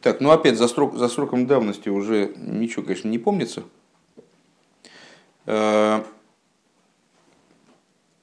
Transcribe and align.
Так, 0.00 0.20
ну 0.20 0.30
опять 0.30 0.56
за, 0.56 0.68
срок, 0.68 0.96
за 0.96 1.08
сроком 1.08 1.46
давности 1.46 1.88
уже 1.88 2.32
ничего, 2.36 2.84
конечно, 2.84 3.08
не 3.08 3.18
помнится. 3.18 3.64
Э, 5.46 6.02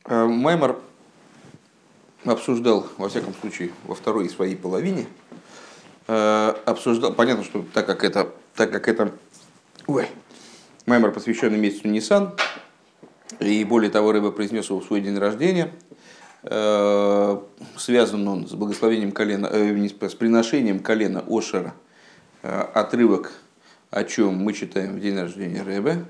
э, 0.06 0.26
Маймер 0.26 0.78
обсуждал, 2.26 2.88
во 2.98 3.10
всяком 3.10 3.34
случае, 3.34 3.72
во 3.86 3.96
второй 3.96 4.30
своей 4.30 4.56
половине, 4.56 5.08
э, 6.08 6.56
обсуждал, 6.66 7.14
понятно, 7.14 7.44
что 7.44 7.66
так 7.74 7.86
как 7.86 8.04
это, 8.04 8.32
так 8.56 8.72
как 8.72 8.88
это, 8.88 9.14
ой, 9.88 10.08
Маймер 10.86 11.12
посвященный 11.12 11.58
месяцу 11.58 11.88
Нисан, 11.88 12.34
и 13.40 13.64
более 13.64 13.90
того, 13.90 14.12
Рыба 14.12 14.32
произнес 14.32 14.70
его 14.70 14.80
в 14.80 14.86
свой 14.86 15.02
день 15.02 15.18
рождения, 15.18 15.74
связан 16.44 18.28
он 18.28 18.48
с 18.48 18.52
благословением 18.52 19.14
колена, 19.14 19.48
с 19.48 20.14
приношением 20.14 20.80
колена 20.80 21.24
Ошера, 21.28 21.74
отрывок, 22.42 23.32
о 23.92 24.04
чем 24.04 24.36
мы 24.36 24.52
читаем 24.52 24.96
в 24.96 25.00
день 25.00 25.18
рождения 25.18 25.64
Рэбе, 25.64 26.04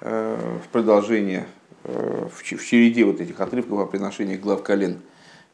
в 0.00 0.62
продолжение, 0.72 1.46
в 1.84 2.42
череде 2.42 3.04
вот 3.04 3.20
этих 3.20 3.40
отрывков 3.40 3.78
о 3.78 3.86
приношении 3.86 4.36
глав 4.36 4.64
колен– 4.64 4.98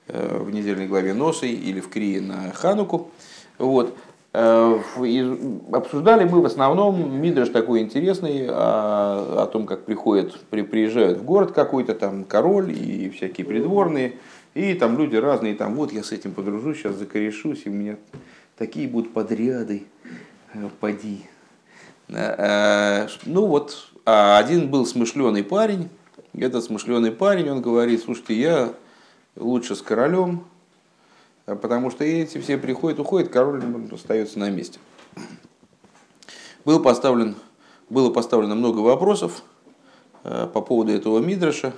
Э, 0.08 0.38
в 0.38 0.50
недельной 0.50 0.88
главе 0.88 1.14
Носы 1.14 1.48
или 1.48 1.80
в 1.80 1.88
Крии 1.88 2.18
на 2.18 2.52
Хануку. 2.52 3.10
Вот. 3.58 3.96
Э, 4.34 4.80
обсуждали 5.72 6.24
мы 6.24 6.40
в 6.40 6.46
основном 6.46 7.20
Мидраш 7.20 7.50
такой 7.50 7.80
интересный 7.80 8.46
о, 8.48 9.42
о 9.42 9.46
том, 9.46 9.66
как 9.66 9.84
приходят, 9.84 10.38
при, 10.48 10.62
приезжают 10.62 11.18
в 11.18 11.24
город 11.24 11.52
какой-то 11.52 11.94
там 11.94 12.24
король 12.24 12.72
и 12.72 13.10
всякие 13.10 13.46
придворные, 13.46 14.14
и 14.54 14.72
там 14.72 14.96
люди 14.96 15.16
разные, 15.16 15.54
там 15.54 15.74
вот 15.74 15.92
я 15.92 16.02
с 16.02 16.12
этим 16.12 16.32
подружусь, 16.32 16.78
сейчас 16.78 16.94
закорешусь, 16.94 17.62
и 17.66 17.68
у 17.68 17.72
меня 17.72 17.96
такие 18.56 18.88
будут 18.88 19.12
подряды, 19.12 19.84
э, 20.54 20.68
поди. 20.80 21.26
Ну 22.08 23.46
вот, 23.46 23.88
а 24.04 24.36
один 24.38 24.70
был 24.70 24.84
смышленый 24.84 25.44
парень, 25.44 25.88
этот 26.34 26.64
смышленый 26.64 27.10
парень, 27.10 27.48
он 27.48 27.62
говорит, 27.62 28.02
слушайте, 28.02 28.34
я 28.34 28.72
лучше 29.36 29.76
с 29.76 29.82
королем, 29.82 30.40
а 30.40 30.51
потому 31.56 31.90
что 31.90 32.04
эти 32.04 32.38
все 32.38 32.58
приходят, 32.58 32.98
уходят, 32.98 33.28
король 33.28 33.62
остается 33.92 34.38
на 34.38 34.50
месте. 34.50 34.78
Был 36.64 36.80
поставлен, 36.80 37.34
было 37.88 38.10
поставлено 38.10 38.54
много 38.54 38.78
вопросов 38.78 39.42
э, 40.24 40.48
по 40.52 40.60
поводу 40.60 40.92
этого 40.92 41.18
Мидраша. 41.18 41.72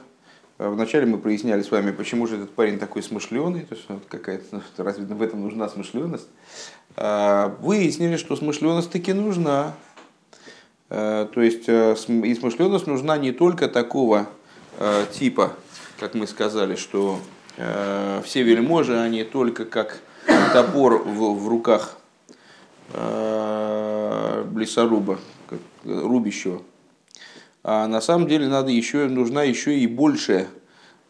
Э, 0.59 0.69
вначале 0.69 1.07
мы 1.07 1.19
проясняли 1.19 1.63
с 1.63 1.71
вами, 1.71 1.91
почему 1.91 2.27
же 2.27 2.37
этот 2.37 2.51
парень 2.51 2.79
такой 2.79 3.03
смышленый, 3.03 3.63
то 3.63 3.75
есть 3.75 3.87
какая-то, 4.09 4.45
ну, 4.53 4.61
разве 4.85 5.07
в 5.07 5.23
этом 5.23 5.41
нужна 5.43 5.69
смышленность. 5.69 6.29
Э, 6.97 7.51
выяснили, 7.61 8.17
что 8.17 8.37
смышленность 8.37 8.91
таки 8.91 9.13
нужна. 9.13 9.75
То 10.91 11.31
есть 11.37 11.65
и 11.67 12.35
смышленность 12.35 12.87
нужна 12.87 13.17
не 13.17 13.33
только 13.33 13.69
такого 13.69 14.29
типа, 15.13 15.55
как 15.99 16.15
мы 16.15 16.27
сказали, 16.27 16.77
что 16.77 17.19
Э, 17.19 17.34
все 17.57 18.43
вельможи, 18.43 18.99
они 18.99 19.23
только 19.25 19.65
как 19.65 20.01
топор 20.53 21.03
в, 21.03 21.35
в 21.35 21.49
руках 21.49 21.97
э, 22.93 24.45
блесоруба, 24.51 25.19
рубящего. 25.85 26.63
А 27.63 27.87
на 27.87 28.01
самом 28.01 28.29
деле 28.29 28.49
надо 28.49 28.71
еще, 28.71 29.07
нужна 29.09 29.43
еще 29.43 29.79
и 29.79 29.87
большая 29.87 30.49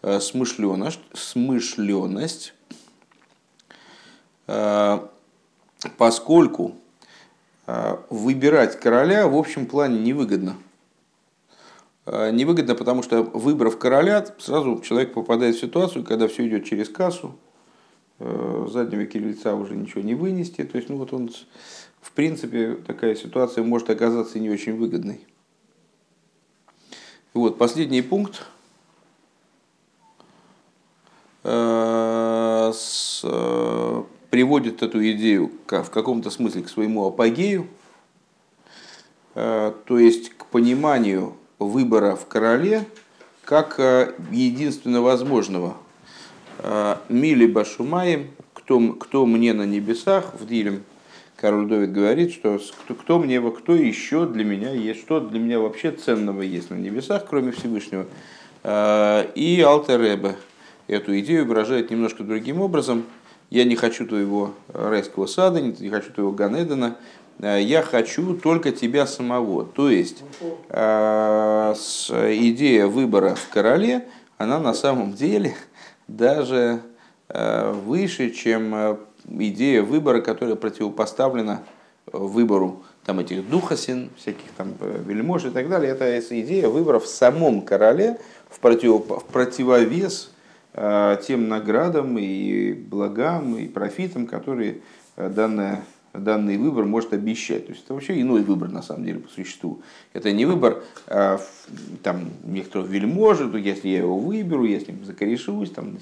э, 0.03 0.21
смышленность, 0.21 1.01
смышленность 1.13 2.55
поскольку 5.97 6.77
выбирать 8.11 8.79
короля 8.79 9.27
в 9.27 9.35
общем 9.39 9.65
плане 9.65 9.99
невыгодно. 10.01 10.55
Э, 12.07 12.31
невыгодно, 12.31 12.75
потому 12.75 13.03
что 13.03 13.23
выбрав 13.23 13.79
короля, 13.79 14.25
сразу 14.39 14.81
человек 14.81 15.15
попадает 15.15 15.57
в 15.57 15.61
ситуацию, 15.61 16.05
когда 16.05 16.29
все 16.29 16.47
идет 16.47 16.65
через 16.67 16.89
кассу, 16.89 17.35
э, 18.19 18.67
заднего 18.71 19.07
кириллица 19.07 19.55
уже 19.55 19.75
ничего 19.75 20.03
не 20.03 20.15
вынести. 20.15 20.65
То 20.65 20.77
есть, 20.77 20.91
ну 20.91 20.97
вот 20.97 21.15
он, 21.15 21.31
в 22.03 22.13
принципе, 22.13 22.75
такая 22.75 23.15
ситуация 23.15 23.65
может 23.65 23.89
оказаться 23.89 24.39
не 24.39 24.51
очень 24.51 24.77
выгодной. 24.77 25.27
Вот, 27.33 27.57
последний 27.57 28.03
пункт. 28.03 28.47
Э, 31.43 32.71
с, 32.75 33.25
приводит 34.31 34.83
эту 34.83 35.11
идею 35.13 35.53
в 35.67 35.91
каком-то 35.91 36.31
смысле 36.31 36.63
к 36.63 36.69
своему 36.69 37.07
апогею, 37.07 37.69
то 39.35 39.75
есть 39.91 40.31
к 40.31 40.47
пониманию 40.47 41.37
выбора 41.69 42.17
в 42.17 42.27
короле 42.27 42.85
как 43.45 43.79
э, 43.79 44.13
единственно 44.31 45.03
возможного. 45.03 45.77
Э, 46.59 46.97
Мили 47.09 47.47
Башумаем, 47.47 48.31
кто, 48.53 48.81
кто 48.93 49.27
мне 49.27 49.53
на 49.53 49.67
небесах, 49.67 50.35
в 50.39 50.47
Дилем, 50.47 50.83
король 51.37 51.67
Давид 51.67 51.93
говорит, 51.93 52.33
что 52.33 52.59
кто, 52.85 52.95
кто 52.95 53.19
мне, 53.19 53.41
кто 53.41 53.75
еще 53.75 54.27
для 54.27 54.45
меня 54.45 54.71
есть, 54.71 55.01
что 55.01 55.21
для 55.21 55.39
меня 55.39 55.61
вообще 55.61 55.91
ценного 55.91 56.43
есть 56.43 56.71
на 56.71 56.77
небесах, 56.77 57.27
кроме 57.29 57.53
Всевышнего. 57.53 58.07
Э, 58.63 59.27
и 59.35 59.61
Алтеребе 59.61 60.37
эту 60.87 61.19
идею 61.21 61.47
выражает 61.47 61.91
немножко 61.91 62.23
другим 62.23 62.61
образом. 62.61 63.05
Я 63.51 63.65
не 63.65 63.77
хочу 63.77 64.07
твоего 64.07 64.55
райского 64.73 65.27
сада, 65.27 65.61
не 65.61 65.91
хочу 65.91 66.11
твоего 66.13 66.33
Ганедана, 66.33 66.97
Э, 66.97 67.24
я 67.41 67.83
хочу 67.83 68.35
только 68.35 68.71
тебя 68.73 69.07
самого. 69.07 69.65
То 69.65 69.91
есть 69.91 70.23
э, 70.69 71.75
идея 71.75 72.87
выбора 72.87 73.35
в 73.35 73.49
короле, 73.51 74.07
она 74.39 74.59
на 74.59 74.75
самом 74.75 75.15
деле 75.15 75.55
даже 76.09 76.81
э, 77.29 77.73
выше, 77.73 78.31
чем 78.31 78.99
идея 79.29 79.83
выбора, 79.83 80.21
которая 80.21 80.57
противопоставлена 80.57 81.63
выбору 82.13 82.83
там, 83.05 83.21
этих 83.21 83.49
духасин, 83.49 84.11
всяких 84.17 84.51
там 84.57 84.75
вельмож 84.81 85.45
и 85.45 85.51
так 85.51 85.69
далее. 85.69 85.91
Это 85.91 86.19
идея 86.21 86.69
выбора 86.69 86.99
в 87.01 87.07
самом 87.07 87.63
короле 87.63 88.19
в, 88.49 88.61
против, 88.61 89.07
в 89.07 89.25
противовес 89.25 90.31
тем 91.27 91.49
наградам 91.49 92.19
и 92.19 92.73
благам 92.73 93.57
и 93.57 93.69
профитам, 93.69 94.27
которые 94.27 94.81
данная 95.17 95.85
данный 96.15 96.57
выбор 96.57 96.85
может 96.85 97.13
обещать. 97.13 97.67
То 97.67 97.73
есть 97.73 97.85
это 97.85 97.95
вообще 97.95 98.21
иной 98.21 98.43
выбор 98.43 98.71
на 98.71 98.83
самом 98.83 99.05
деле 99.05 99.21
по 99.21 99.31
существу. 99.31 99.83
Это 100.13 100.33
не 100.33 100.47
выбор 100.47 100.83
а, 101.07 101.41
там, 102.03 102.31
некоторого 102.45 102.87
вельможи, 102.87 103.49
то 103.49 103.59
если 103.59 103.89
я 103.89 103.99
его 103.99 104.19
выберу, 104.19 104.65
я 104.65 104.81
с 104.81 104.87
ним 104.87 105.05
закорешусь, 105.05 105.71
там, 105.71 105.99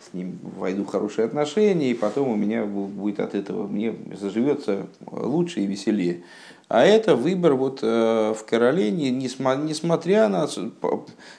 с 0.00 0.14
ним 0.14 0.38
войду 0.42 0.84
в 0.84 0.88
хорошие 0.88 1.26
отношения, 1.26 1.90
и 1.90 1.94
потом 1.94 2.28
у 2.28 2.36
меня 2.36 2.64
будет 2.64 3.18
от 3.20 3.34
этого, 3.34 3.66
мне 3.66 3.94
заживется 4.18 4.86
лучше 5.10 5.60
и 5.60 5.66
веселее. 5.66 6.22
А 6.68 6.84
это 6.84 7.16
выбор 7.16 7.54
вот 7.54 7.80
э, 7.82 8.34
в 8.38 8.44
короле, 8.44 8.90
несмотря 8.90 10.28
на 10.28 10.46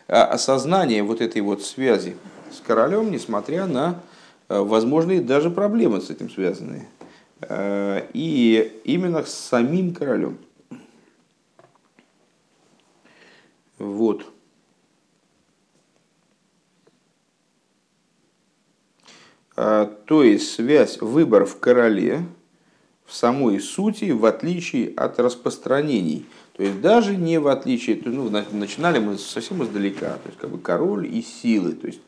а, 0.08 0.24
осознание 0.26 1.04
вот 1.04 1.22
этой 1.22 1.42
вот 1.42 1.62
связи 1.62 2.18
с 2.52 2.60
королем, 2.66 3.12
несмотря 3.12 3.68
на 3.68 4.02
э, 4.50 4.60
возможные 4.60 5.22
даже 5.22 5.52
проблемы 5.52 6.02
с 6.02 6.10
этим 6.10 6.30
связанные. 6.30 6.88
Э, 7.42 8.08
и 8.14 8.82
именно 8.84 9.24
с 9.24 9.34
самим 9.34 9.94
королем. 9.94 10.38
Вот. 13.78 14.26
А, 19.56 19.86
то 20.06 20.24
есть 20.24 20.54
связь 20.54 21.00
выбор 21.02 21.46
в 21.46 21.60
короле 21.60 22.26
в 23.06 23.16
самой 23.16 23.60
сути, 23.60 24.12
в 24.12 24.26
отличие 24.26 24.94
от 24.96 25.20
распространений. 25.20 26.26
То 26.56 26.64
есть 26.64 26.80
даже 26.82 27.16
не 27.16 27.40
в 27.40 27.48
отличие, 27.48 28.00
ну, 28.06 28.30
начинали 28.52 29.00
мы 29.00 29.18
совсем 29.18 29.64
издалека, 29.64 30.14
то 30.14 30.28
есть 30.28 30.38
как 30.38 30.50
бы 30.50 30.60
король 30.60 31.08
и 31.08 31.22
силы, 31.22 31.72
то 31.74 31.88
есть 31.88 32.02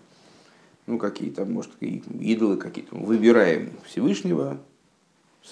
ну, 0.85 0.97
какие-то, 0.97 1.45
может, 1.45 1.71
идолы 1.81 2.57
какие-то. 2.57 2.95
Выбираем 2.95 3.71
Всевышнего, 3.85 4.59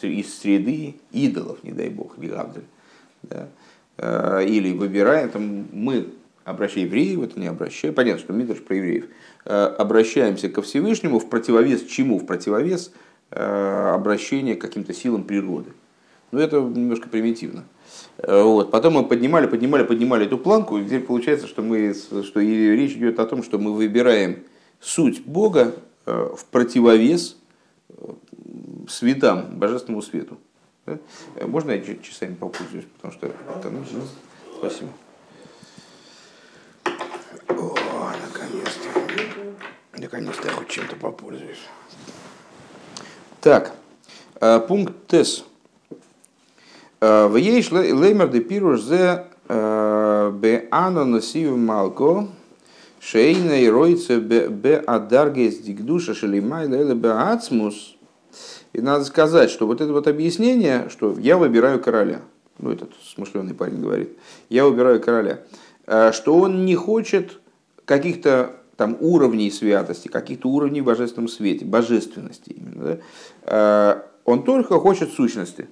из 0.01 0.39
среды 0.39 0.95
идолов, 1.11 1.63
не 1.63 1.71
дай 1.71 1.89
бог, 1.89 2.17
Лигавдель. 2.17 2.63
Да? 3.23 3.49
Э, 3.97 4.45
или 4.45 4.71
выбираем, 4.71 5.29
там, 5.29 5.67
мы, 5.73 6.07
обращая 6.45 6.85
евреев, 6.85 7.21
это 7.21 7.39
не 7.39 7.47
обращаем, 7.47 7.93
понятно, 7.93 8.21
что 8.21 8.33
Мидрш 8.33 8.59
про 8.61 8.77
евреев, 8.77 9.05
э, 9.45 9.51
обращаемся 9.77 10.49
ко 10.49 10.61
Всевышнему 10.61 11.19
в 11.19 11.29
противовес 11.29 11.83
чему? 11.83 12.17
В 12.17 12.25
противовес 12.25 12.93
э, 13.31 13.91
обращения 13.93 14.55
к 14.55 14.61
каким-то 14.61 14.93
силам 14.93 15.23
природы. 15.23 15.71
Но 16.31 16.39
это 16.39 16.57
немножко 16.61 17.09
примитивно. 17.09 17.65
Вот. 18.25 18.69
Потом 18.69 18.93
мы 18.93 19.03
поднимали, 19.03 19.47
поднимали, 19.47 19.83
поднимали 19.83 20.27
эту 20.27 20.37
планку, 20.37 20.77
и 20.77 20.85
теперь 20.85 21.01
получается, 21.01 21.47
что, 21.47 21.63
мы, 21.63 21.95
что 21.95 22.39
и 22.39 22.69
речь 22.75 22.91
идет 22.91 23.19
о 23.19 23.25
том, 23.25 23.41
что 23.41 23.57
мы 23.57 23.73
выбираем 23.73 24.43
суть 24.79 25.25
Бога 25.25 25.73
в 26.05 26.45
противовес 26.51 27.35
светам, 28.87 29.57
божественному 29.57 30.01
свету. 30.01 30.37
Да? 30.85 30.97
Можно 31.45 31.71
я 31.71 31.95
часами 32.01 32.35
попользуюсь, 32.35 32.85
потому 32.95 33.13
что 33.13 33.31
там... 33.61 33.85
Спасибо. 34.57 34.89
О, 37.47 38.11
наконец-то. 38.25 38.89
Наконец-то 39.97 40.47
я 40.47 40.53
хоть 40.53 40.69
чем-то 40.69 40.95
попользуюсь. 40.95 41.59
Так, 43.41 43.73
пункт 44.67 44.93
ТЭС. 45.07 45.45
В 46.99 47.35
ей 47.37 47.65
леймер 47.71 48.29
де 48.29 48.41
пируш 48.41 48.81
зе 48.81 49.25
беано 49.47 51.05
насию 51.05 51.55
малко 51.55 52.27
шейна 52.99 53.61
и 53.61 53.69
ройце 53.69 54.19
бе 54.19 54.75
адаргес 54.85 55.59
дигдуша 55.59 56.13
шелимай 56.13 56.67
леле 56.67 56.95
бе 56.95 57.11
ацмус. 57.11 57.95
И 58.73 58.81
надо 58.81 59.05
сказать, 59.05 59.49
что 59.49 59.65
вот 59.65 59.81
это 59.81 59.91
вот 59.91 60.07
объяснение, 60.07 60.89
что 60.89 61.17
я 61.17 61.37
выбираю 61.37 61.79
короля, 61.79 62.21
ну 62.59 62.71
этот 62.71 62.91
смышленый 63.03 63.53
парень 63.53 63.81
говорит, 63.81 64.09
я 64.49 64.65
выбираю 64.65 65.01
короля, 65.01 65.39
что 66.11 66.37
он 66.37 66.65
не 66.65 66.75
хочет 66.75 67.39
каких-то 67.85 68.55
там 68.77 68.95
уровней 68.99 69.49
святости, 69.51 70.07
каких-то 70.07 70.49
уровней 70.49 70.81
в 70.81 70.85
божественном 70.85 71.27
свете, 71.27 71.65
божественности 71.65 72.51
именно. 72.51 72.99
Да? 73.45 74.05
Он 74.25 74.43
только 74.43 74.79
хочет 74.79 75.11
сущности. 75.11 75.67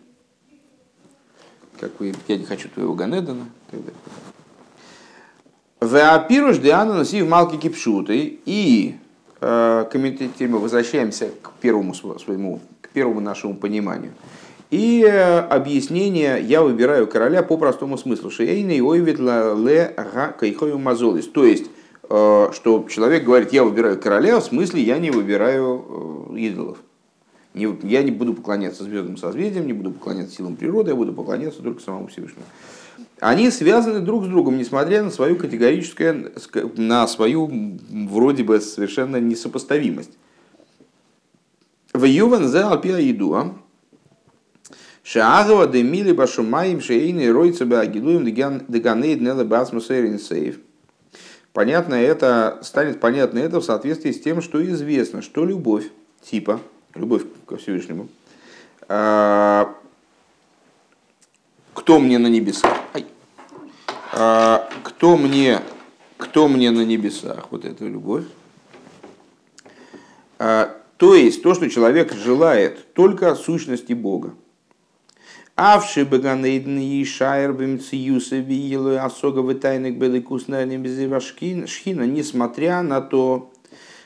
Как 1.79 1.91
вы, 1.99 2.15
я 2.27 2.38
не 2.38 2.45
хочу 2.45 2.69
твоего 2.69 2.95
Ганедана. 2.95 3.45
Веапируш 5.79 6.57
Диана 6.57 6.95
носив 6.95 7.29
малки 7.29 7.57
кипшуты. 7.57 8.39
И 8.45 8.95
э, 9.39 9.85
комментаторы 9.91 10.49
мы 10.49 10.57
возвращаемся 10.57 11.29
к 11.41 11.53
первому 11.61 11.94
своему, 11.94 12.59
первому 12.97 13.21
нашему 13.21 13.53
пониманию. 13.53 14.11
И 14.71 15.05
э, 15.07 15.39
объяснение 15.39 16.41
«я 16.41 16.63
выбираю 16.63 17.05
короля» 17.05 17.44
по 17.44 17.55
простому 17.55 17.95
смыслу. 17.95 18.31
Шейный 18.31 18.81
ойвит 18.81 19.19
ле 19.19 19.94
кайхою 20.39 20.79
мазолис. 20.79 21.27
То 21.27 21.45
есть, 21.45 21.67
э, 22.09 22.47
что 22.53 22.88
человек 22.89 23.23
говорит 23.23 23.53
«я 23.53 23.63
выбираю 23.63 24.01
короля», 24.01 24.39
в 24.39 24.44
смысле 24.44 24.81
«я 24.81 24.97
не 24.97 25.11
выбираю 25.11 26.33
идолов». 26.35 26.79
Не, 27.53 27.77
я 27.83 28.01
не 28.01 28.09
буду 28.09 28.33
поклоняться 28.33 28.83
звездным 28.83 29.17
созвездиям, 29.17 29.67
не 29.67 29.73
буду 29.73 29.91
поклоняться 29.91 30.35
силам 30.35 30.55
природы, 30.55 30.89
я 30.89 30.95
буду 30.95 31.13
поклоняться 31.13 31.61
только 31.61 31.81
самому 31.83 32.07
Всевышнему. 32.07 32.45
Они 33.19 33.51
связаны 33.51 33.99
друг 33.99 34.25
с 34.25 34.27
другом, 34.27 34.57
несмотря 34.57 35.03
на 35.03 35.11
свою 35.11 35.35
категорическую, 35.35 36.31
на 36.77 37.07
свою 37.07 37.77
вроде 38.09 38.44
бы 38.44 38.59
совершенно 38.59 39.17
несопоставимость. 39.17 40.11
В 41.97 42.03
Юван 42.03 42.47
за 42.47 42.69
Алпия 42.69 42.99
Идуа, 42.99 43.55
Шаагова 45.01 45.65
де 45.65 45.81
мили 45.81 46.11
башумаем 46.11 46.79
шейны 46.79 47.31
ройца 47.31 47.65
бы 47.65 47.79
агилуем 47.79 48.23
деганейд 48.23 49.19
неле 49.19 49.44
басмусерин 49.44 50.19
сейф. 50.19 50.59
Понятно 51.53 51.95
это, 51.95 52.59
станет 52.61 52.99
понятно 52.99 53.39
это 53.39 53.59
в 53.59 53.63
соответствии 53.63 54.11
с 54.11 54.21
тем, 54.21 54.44
что 54.44 54.63
известно, 54.63 55.23
что 55.23 55.44
любовь 55.44 55.85
типа 56.21 56.59
любовь 56.94 57.23
ко 57.47 57.57
Всевышнему. 57.57 58.09
А, 58.88 59.73
кто 61.73 61.97
мне 61.97 62.19
на 62.19 62.27
небесах? 62.27 62.77
А, 64.13 64.69
кто 64.83 65.17
мне, 65.17 65.61
кто 66.17 66.47
мне 66.47 66.69
на 66.69 66.85
небесах? 66.85 67.47
Вот 67.49 67.65
эта 67.65 67.85
любовь. 67.85 68.25
А, 70.38 70.76
то 70.97 71.15
есть 71.15 71.44
то, 71.44 71.53
что 71.53 71.69
человек 71.69 72.13
желает 72.13 72.94
только 72.94 73.35
сущности 73.35 73.94
Бога. 73.94 74.33
Авши 75.55 76.05
баганейдн 76.05 76.77
и 76.77 77.03
шайр 77.05 77.53
бимциюса 77.53 78.38
виелу 78.38 78.97
осога 78.97 79.55
тайник 79.55 79.97
беликус 79.97 80.44
шхина, 80.44 82.03
несмотря 82.03 82.81
на 82.83 83.01
то, 83.01 83.51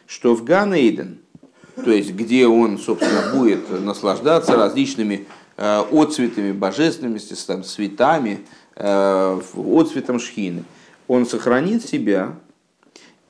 что 0.05 0.35
в 0.35 0.43
Ганейден– 0.43 1.17
то 1.75 1.91
есть 1.91 2.11
где 2.13 2.47
он, 2.47 2.77
собственно, 2.77 3.33
будет 3.33 3.69
наслаждаться 3.81 4.55
различными 4.55 5.27
э, 5.57 5.83
отцветами 5.91 6.51
божественности, 6.51 7.35
там, 7.47 7.63
цветами, 7.63 8.41
э, 8.75 9.41
отцветом 9.55 10.19
шхины. 10.19 10.63
Он 11.07 11.25
сохранит 11.25 11.83
себя 11.83 12.35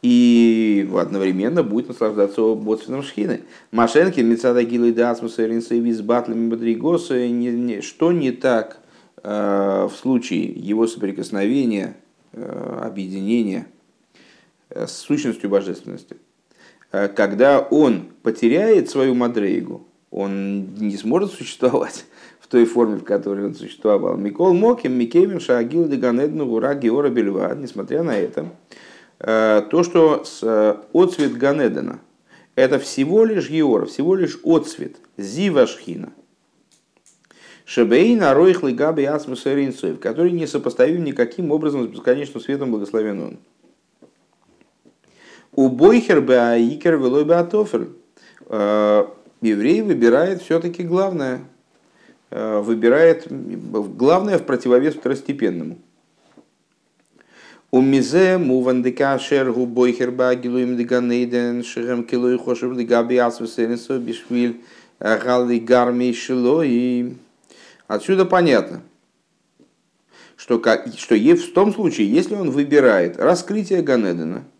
и 0.01 0.89
одновременно 0.95 1.63
будет 1.63 1.89
наслаждаться 1.89 2.42
отцветом 2.42 3.03
шхины. 3.03 3.42
Машенкин, 3.71 4.27
Мецада 4.27 4.63
Гилы 4.63 4.94
Дасмуса, 4.94 5.45
Ринсейвис, 5.45 6.01
Батлами 6.01 6.50
Мадригоса, 6.50 7.15
что 7.81 8.12
не 8.12 8.31
так 8.31 8.80
э, 9.24 9.88
в 9.92 9.95
случае 9.95 10.45
его 10.45 10.88
соприкосновения, 10.88 11.95
объединения 12.33 13.68
с 14.69 14.92
сущностью 14.92 15.50
божественности– 15.50 16.15
Э, 16.92 17.07
когда 17.07 17.59
он 17.59 18.07
потеряет 18.24 18.89
свою 18.89 19.15
мадрейгу, 19.15 19.88
он 20.09 20.75
не 20.75 20.98
сможет 20.98 21.31
существовать 21.31 22.06
в 22.39 22.48
той 22.48 22.65
форме, 22.65 22.98
в 22.98 23.03
которой 23.03 23.45
он 23.45 23.56
существовал. 23.56 24.18
Микол 24.18 24.53
Моким, 24.53 24.94
Микевин, 24.94 25.39
Шаагил, 25.39 25.88
Деганедну, 25.88 26.45
Гура, 26.45 26.75
Геора, 26.75 27.09
Бельвад, 27.09 27.57
несмотря 27.59 28.03
на 28.03 28.18
это, 28.18 28.42
э, 28.42 28.45
то, 29.22 29.84
что 29.84 30.24
э, 30.42 30.76
отцвет 30.94 31.38
Ганедена, 31.38 32.00
это 32.56 32.80
всего 32.80 33.24
лишь 33.24 33.50
Геора, 33.50 33.86
всего 33.86 34.16
лишь 34.16 34.40
отцвет, 34.44 34.98
Зива 35.18 35.68
Шхина. 35.68 36.12
Шебейна 37.66 38.34
Ройхлы 38.34 38.74
Габи 38.74 39.06
Асмусаринцев, 39.06 40.00
который 40.00 40.32
не 40.32 40.48
сопоставим 40.48 41.04
никаким 41.04 41.52
образом 41.52 41.86
с 41.86 41.88
бесконечным 41.88 42.42
светом 42.42 42.72
благословен 42.72 43.22
он. 43.22 43.40
У 45.54 45.70
бойхер 45.70 46.22
беаикер 46.22 46.98
велой 46.98 47.24
беатофель. 47.24 47.90
Э, 48.48 49.06
еврей 49.42 49.82
выбирает 49.82 50.42
все-таки 50.42 50.84
главное. 50.84 51.42
Э, 52.30 52.60
выбирает 52.60 53.28
главное 53.30 54.38
в 54.38 54.46
противовес 54.46 54.96
второстепенному. 54.96 55.78
У 57.72 57.82
мизе 57.82 58.38
муван 58.38 58.82
дека 58.82 59.18
шергу 59.20 59.66
бойхер 59.66 60.12
багилуем 60.12 60.78
деганейден 60.78 61.64
шерем 61.64 62.04
килой 62.04 62.38
хошев 62.38 62.76
дегаби 62.76 63.18
асвесенесо 63.18 63.98
бишвиль 63.98 64.62
галли 65.00 65.60
гарми 65.60 66.12
шилой. 66.14 67.18
Отсюда 67.88 68.26
понятно, 68.26 68.82
что, 70.36 70.60
как, 70.60 70.88
что 70.98 71.16
в 71.16 71.54
том 71.54 71.74
случае, 71.74 72.12
если 72.12 72.36
он 72.36 72.51
выбирает 72.51 73.18
раскрытие 73.18 73.82
Ганедена– 73.82 74.44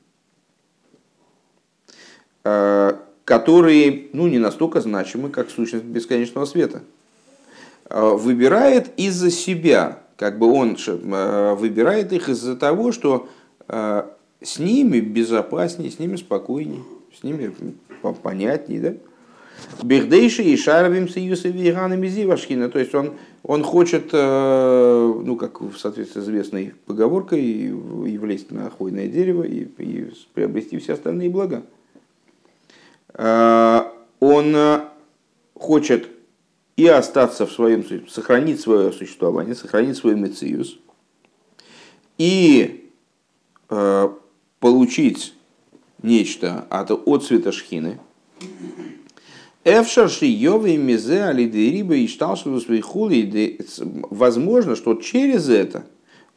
Э, 2.44 2.94
которые 3.24 4.08
ну, 4.14 4.28
не 4.28 4.40
настолько 4.40 4.82
значимы, 4.82 5.30
как 5.30 5.50
сущность 5.52 5.86
бесконечного 5.86 6.46
света. 6.46 6.82
Э, 7.88 8.16
выбирает 8.16 8.90
из-за 8.98 9.30
себя, 9.30 10.01
как 10.22 10.38
бы 10.38 10.54
он 10.54 10.78
э, 10.78 11.56
выбирает 11.56 12.14
их 12.14 12.30
из-за 12.30 12.56
того, 12.56 12.92
что 12.92 13.28
с 13.68 14.60
ними 14.60 15.00
безопаснее, 15.00 15.90
с 15.90 15.98
ними 15.98 16.16
спокойнее, 16.16 16.84
с 17.18 17.24
ними 17.24 17.52
понятнее, 18.22 18.80
да? 18.82 18.94
Бехдейши 19.82 20.44
и 20.44 20.56
шарвим 20.58 21.10
союза 21.10 21.48
веганами 21.48 22.08
зивашкина. 22.08 22.70
То 22.70 22.78
есть 22.78 22.94
он, 22.94 23.14
он 23.44 23.64
хочет, 23.64 24.12
ну, 24.12 25.38
как 25.40 25.62
в 25.62 25.78
соответствии 25.78 26.20
с 26.20 26.24
известной 26.24 26.74
поговоркой, 26.86 27.42
и 27.42 28.18
влезть 28.18 28.52
на 28.52 28.70
хвойное 28.70 29.08
дерево 29.08 29.44
и, 29.44 29.64
и 29.78 30.12
приобрести 30.34 30.78
все 30.80 30.94
остальные 30.94 31.30
блага. 31.30 31.64
Э, 33.14 33.84
он 34.20 34.54
э, 34.56 34.82
хочет 35.56 36.08
и 36.82 36.88
остаться 36.88 37.46
в 37.46 37.52
своем, 37.52 37.86
сохранить 38.10 38.60
свое 38.60 38.92
существование, 38.92 39.54
сохранить 39.54 39.98
свой 39.98 40.16
мециус, 40.16 40.80
и 42.18 42.90
э, 43.70 44.10
получить 44.60 45.36
нечто 46.02 46.66
от 46.72 46.90
отцвета 46.90 47.52
шхины. 47.52 48.00
Эфшарши 49.64 50.26
Йовы 50.26 50.78
Мизе 50.78 51.32
и 51.36 52.08
Шталшеву 52.08 52.60
своих 52.60 52.86
хули. 52.86 53.60
Возможно, 54.10 54.76
что 54.76 54.96
через 54.96 55.50
это 55.50 55.86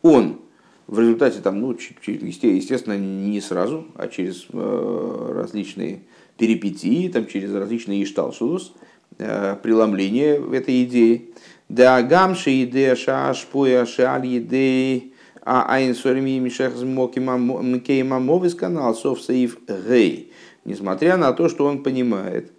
он 0.02 0.40
в 0.86 1.00
результате 1.00 1.40
там, 1.40 1.58
ну, 1.58 1.72
естественно, 1.72 2.98
не 2.98 3.40
сразу, 3.40 3.86
а 3.94 4.08
через 4.08 4.44
различные 4.52 6.02
перипетии, 6.36 7.08
там, 7.08 7.26
через 7.26 7.54
различные 7.54 8.02
ишталшус, 8.02 8.74
э, 8.74 8.93
преломление 9.18 10.42
этой 10.54 10.84
идеи. 10.84 11.30
Да 11.68 12.02
гамши 12.02 12.64
идея 12.64 12.94
шаш 12.94 13.46
поя 13.46 13.86
шаль 13.86 14.38
идеи 14.38 15.14
а 15.44 15.66
айн 15.68 15.94
сорми 15.94 16.38
мишах 16.38 16.74
змоки 16.74 17.18
мамовис 17.18 18.54
канал 18.54 18.94
сов 18.94 19.20
саив 19.20 19.58
гей. 19.68 20.32
Несмотря 20.64 21.18
на 21.18 21.32
то, 21.32 21.48
что 21.50 21.66
он 21.66 21.82
понимает, 21.82 22.50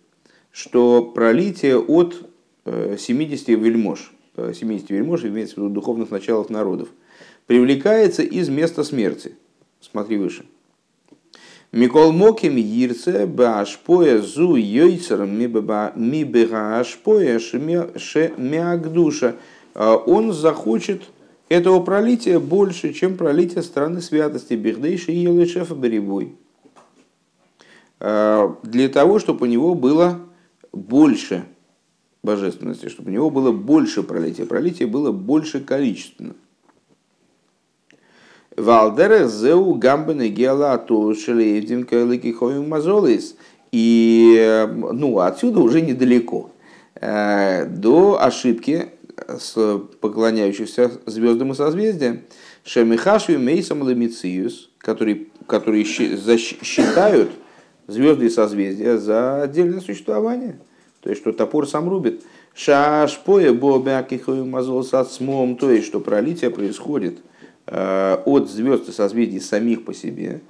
что 0.52 1.04
пролитие 1.04 1.80
от 1.80 2.30
70 2.66 3.48
вельмож, 3.50 4.14
70 4.36 4.90
вельмож, 4.92 5.24
имеется 5.24 5.56
в 5.56 5.58
виду 5.58 5.70
духовных 5.70 6.12
началов 6.12 6.52
народов, 6.52 6.90
привлекается 7.48 8.22
из 8.22 8.50
места 8.50 8.84
смерти. 8.84 9.36
Смотри 9.82 10.18
выше. 10.18 10.46
Микол 11.72 12.12
Моким 12.12 12.56
Йирце 12.56 13.26
Башпоя 13.26 14.22
Зу 14.22 14.56
Йойцер 14.56 15.26
Мибегаашпоя 15.26 17.40
Шемиагдуша. 17.40 19.36
Он 19.76 20.32
захочет 20.32 21.04
этого 21.50 21.82
пролития 21.82 22.40
больше, 22.40 22.94
чем 22.94 23.18
пролитие 23.18 23.62
страны 23.62 24.02
святости 24.02 24.54
Бехдейши 24.54 25.12
и 25.12 25.18
Елышефа 25.18 25.76
Беребой. 25.76 26.36
Для 28.00 28.90
того, 28.94 29.20
чтобы 29.20 29.46
у 29.46 29.50
него 29.50 29.76
было 29.76 30.22
больше 30.72 31.44
божественности, 32.24 32.90
чтобы 32.90 33.10
у 33.10 33.14
него 33.14 33.30
было 33.30 33.52
больше 33.52 34.02
пролития. 34.02 34.46
Пролитие 34.46 34.88
было 34.88 35.12
больше 35.12 35.60
количественно. 35.60 36.36
Валдерех 38.58 39.30
зеу 39.30 39.74
гамбене 39.74 40.30
геолату 40.30 41.14
шелеевдин 41.14 41.84
кайлыки 41.84 42.34
мазолис. 42.66 43.36
И 43.72 44.66
ну, 44.94 45.20
отсюда 45.20 45.60
уже 45.60 45.82
недалеко 45.82 46.52
э, 46.96 47.66
до 47.66 48.22
ошибки 48.22 48.88
с 49.28 49.82
поклоняющихся 50.00 50.92
звездам 51.06 51.52
и 51.52 51.56
созвездиям. 51.56 52.22
Шемихашу 52.64 53.38
мейсам 53.38 53.82
ламициус, 53.82 54.70
которые, 54.78 55.28
которые 55.48 55.84
считают 55.84 57.32
звезды 57.88 58.28
и 58.28 58.30
созвездия 58.30 58.98
за 58.98 59.44
отдельное 59.44 59.82
существование. 59.82 60.60
То 61.02 61.10
есть, 61.10 61.22
что 61.22 61.34
топор 61.34 61.68
сам 61.68 61.90
рубит. 61.90 62.24
Шашпоя 62.56 63.52
бобякихою 63.52 64.46
мазол 64.46 64.86
сацмом, 64.86 65.58
то 65.58 65.70
есть, 65.70 65.88
что 65.88 66.00
пролитие 66.00 66.52
происходит– 66.52 67.18
Э, 67.35 67.35
от 67.68 68.50
звезд 68.50 68.90
и 68.90 68.92
созвездий 68.92 69.42
самих 69.42 69.86
по 69.86 69.94
себе. 69.94 70.42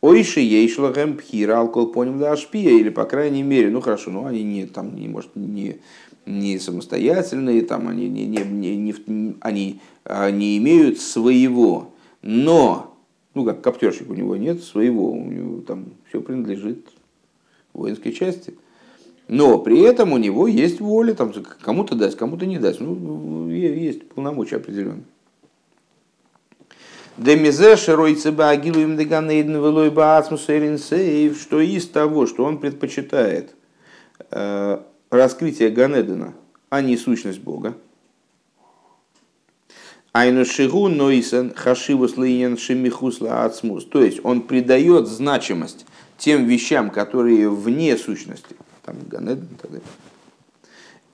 Ойши 0.00 0.40
ейшлагем 0.40 1.16
пхира 1.16 1.58
алкол 1.58 1.88
поним 1.88 2.18
да 2.18 2.32
ашпия, 2.32 2.70
или 2.70 2.88
по 2.88 3.04
крайней 3.04 3.42
мере, 3.42 3.70
ну 3.70 3.80
хорошо, 3.80 4.10
ну 4.10 4.26
они 4.26 4.44
не, 4.44 4.66
там, 4.66 4.94
не, 4.94 5.08
может, 5.08 5.34
не, 5.34 5.78
не 6.24 6.58
самостоятельные, 6.58 7.62
там, 7.62 7.88
они, 7.88 8.08
не, 8.08 8.26
не, 8.26 8.44
не, 8.44 8.76
не, 8.76 9.36
они 9.40 9.80
а, 10.04 10.30
не 10.30 10.56
имеют 10.58 11.00
своего, 11.00 11.94
но, 12.22 12.96
ну 13.34 13.44
как 13.44 13.60
коптерщик 13.60 14.08
у 14.10 14.14
него 14.14 14.36
нет 14.36 14.62
своего, 14.62 15.10
у 15.10 15.24
него 15.24 15.62
там 15.62 15.86
все 16.08 16.20
принадлежит 16.20 16.86
воинской 17.72 18.12
части. 18.12 18.54
Но 19.26 19.58
при 19.58 19.80
этом 19.80 20.12
у 20.12 20.16
него 20.16 20.46
есть 20.46 20.80
воля, 20.80 21.12
там, 21.12 21.32
кому-то 21.60 21.94
дать, 21.94 22.16
кому-то 22.16 22.46
не 22.46 22.58
дать. 22.58 22.80
Ну, 22.80 23.50
есть 23.50 24.08
полномочия 24.08 24.56
определенные. 24.56 25.04
Демизе 27.18 27.76
широй 27.76 28.14
цеба 28.14 28.50
агилу 28.50 28.78
им 28.78 28.96
деганейден 28.96 29.54
велой 29.54 29.90
что 31.34 31.60
из 31.60 31.88
того, 31.88 32.26
что 32.28 32.44
он 32.44 32.58
предпочитает 32.58 33.56
раскрытие 35.10 35.70
Ганедена, 35.70 36.34
а 36.70 36.80
не 36.80 36.96
сущность 36.96 37.40
Бога. 37.40 37.74
Айну 40.12 40.44
шигу 40.44 40.88
нойсен 40.88 41.52
хашивус 41.54 42.16
лейнен 42.16 42.56
шемихусла 42.56 43.44
ацмус. 43.44 43.84
То 43.84 44.00
есть 44.00 44.20
он 44.22 44.42
придает 44.42 45.08
значимость 45.08 45.86
тем 46.18 46.46
вещам, 46.46 46.90
которые 46.90 47.50
вне 47.50 47.96
сущности. 47.96 48.54
Там 48.84 48.96
Ганеден 49.08 49.48
и 49.52 49.56
так 49.60 49.70
далее. 49.72 49.86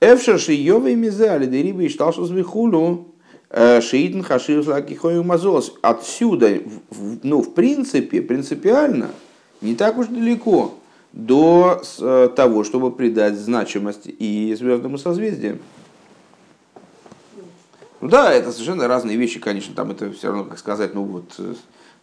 Эвшер 0.01 0.39
шиёвый 0.39 0.93
мизе 0.93 1.31
алидериба 1.31 1.81
и 1.81 1.89
шталшус 1.89 2.29
вихулу 2.29 3.14
Э, 3.49 3.81
Шиитн 3.81 4.21
Хашир 4.21 4.63
Злакихой 4.63 5.21
Мазолос. 5.23 5.73
Отсюда, 5.81 6.59
ну, 7.23 7.41
в 7.41 7.53
принципе, 7.53 8.21
принципиально, 8.21 9.11
не 9.61 9.75
так 9.75 9.97
уж 9.97 10.07
далеко 10.07 10.75
до 11.13 11.81
э, 11.99 12.29
того, 12.35 12.63
чтобы 12.63 12.91
придать 12.91 13.35
значимость 13.35 14.07
и 14.07 14.55
звездному 14.57 14.97
созвездию. 14.97 15.59
Ну 18.01 18.09
да, 18.09 18.33
это 18.33 18.51
совершенно 18.51 18.87
разные 18.87 19.17
вещи, 19.17 19.39
конечно, 19.39 19.73
там 19.73 19.91
это 19.91 20.11
все 20.11 20.27
равно, 20.27 20.43
как 20.43 20.59
сказать, 20.59 20.93
ну 20.93 21.03
вот, 21.03 21.39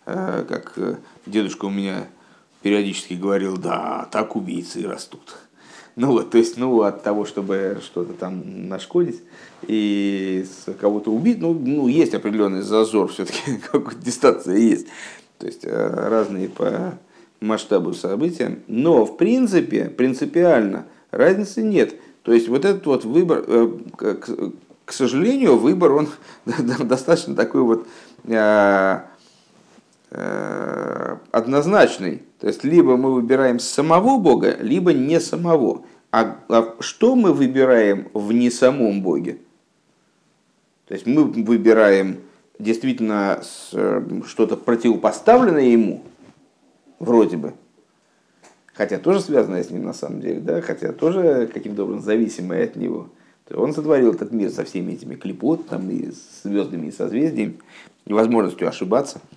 э, 0.06 0.44
как 0.48 0.78
дедушка 1.26 1.66
у 1.66 1.70
меня 1.70 2.06
периодически 2.62 3.14
говорил, 3.14 3.56
да, 3.58 4.08
так 4.10 4.36
убийцы 4.36 4.86
растут. 4.86 5.36
Ну 5.96 6.12
вот, 6.12 6.30
то 6.30 6.38
есть, 6.38 6.56
ну, 6.56 6.82
от 6.82 7.02
того, 7.02 7.24
чтобы 7.24 7.78
что-то 7.82 8.14
там 8.14 8.68
нашкодить 8.68 9.22
и 9.62 10.44
кого-то 10.80 11.10
убить, 11.12 11.38
ну, 11.40 11.52
ну, 11.52 11.86
есть 11.88 12.14
определенный 12.14 12.62
зазор, 12.62 13.08
все-таки 13.08 13.56
какая-то 13.72 14.02
дистанция 14.02 14.56
есть. 14.56 14.86
То 15.38 15.46
есть, 15.46 15.64
э, 15.64 15.86
разные 16.08 16.48
по 16.48 16.98
масштабу 17.40 17.92
события. 17.92 18.58
Но, 18.68 19.04
в 19.04 19.16
принципе, 19.16 19.86
принципиально 19.86 20.86
разницы 21.10 21.62
нет. 21.62 21.94
То 22.22 22.32
есть, 22.32 22.48
вот 22.48 22.64
этот 22.64 22.86
вот 22.86 23.04
выбор, 23.04 23.44
э, 23.46 23.68
к 24.84 24.92
сожалению, 24.92 25.58
выбор, 25.58 25.92
он 25.92 26.08
достаточно 26.46 27.34
такой 27.34 27.62
вот 27.62 27.86
э, 28.24 29.00
однозначный. 31.30 32.22
То 32.42 32.48
есть, 32.48 32.64
либо 32.64 32.96
мы 32.96 33.14
выбираем 33.14 33.60
самого 33.60 34.18
Бога, 34.18 34.56
либо 34.58 34.92
не 34.92 35.20
самого. 35.20 35.82
А, 36.10 36.38
а 36.48 36.74
что 36.80 37.14
мы 37.14 37.32
выбираем 37.32 38.08
в 38.14 38.32
не 38.32 38.50
самом 38.50 39.00
Боге? 39.00 39.38
То 40.88 40.94
есть, 40.94 41.06
мы 41.06 41.22
выбираем 41.22 42.16
действительно 42.58 43.40
что-то 44.26 44.56
противопоставленное 44.56 45.66
ему, 45.66 46.02
вроде 46.98 47.36
бы, 47.36 47.54
хотя 48.74 48.98
тоже 48.98 49.20
связанное 49.20 49.62
с 49.62 49.70
ним 49.70 49.84
на 49.84 49.94
самом 49.94 50.20
деле, 50.20 50.40
да, 50.40 50.60
хотя 50.62 50.92
тоже 50.92 51.48
каким-то 51.54 51.84
образом 51.84 52.02
зависимое 52.02 52.64
от 52.64 52.74
него. 52.74 53.08
Он 53.54 53.72
сотворил 53.72 54.14
этот 54.14 54.32
мир 54.32 54.50
со 54.50 54.64
всеми 54.64 54.94
этими 54.94 55.14
клепотами, 55.14 55.92
и 55.94 56.12
звездами, 56.42 56.88
и 56.88 56.90
созвездиями, 56.90 57.58
невозможностью 58.04 58.66
ошибаться– 58.66 59.20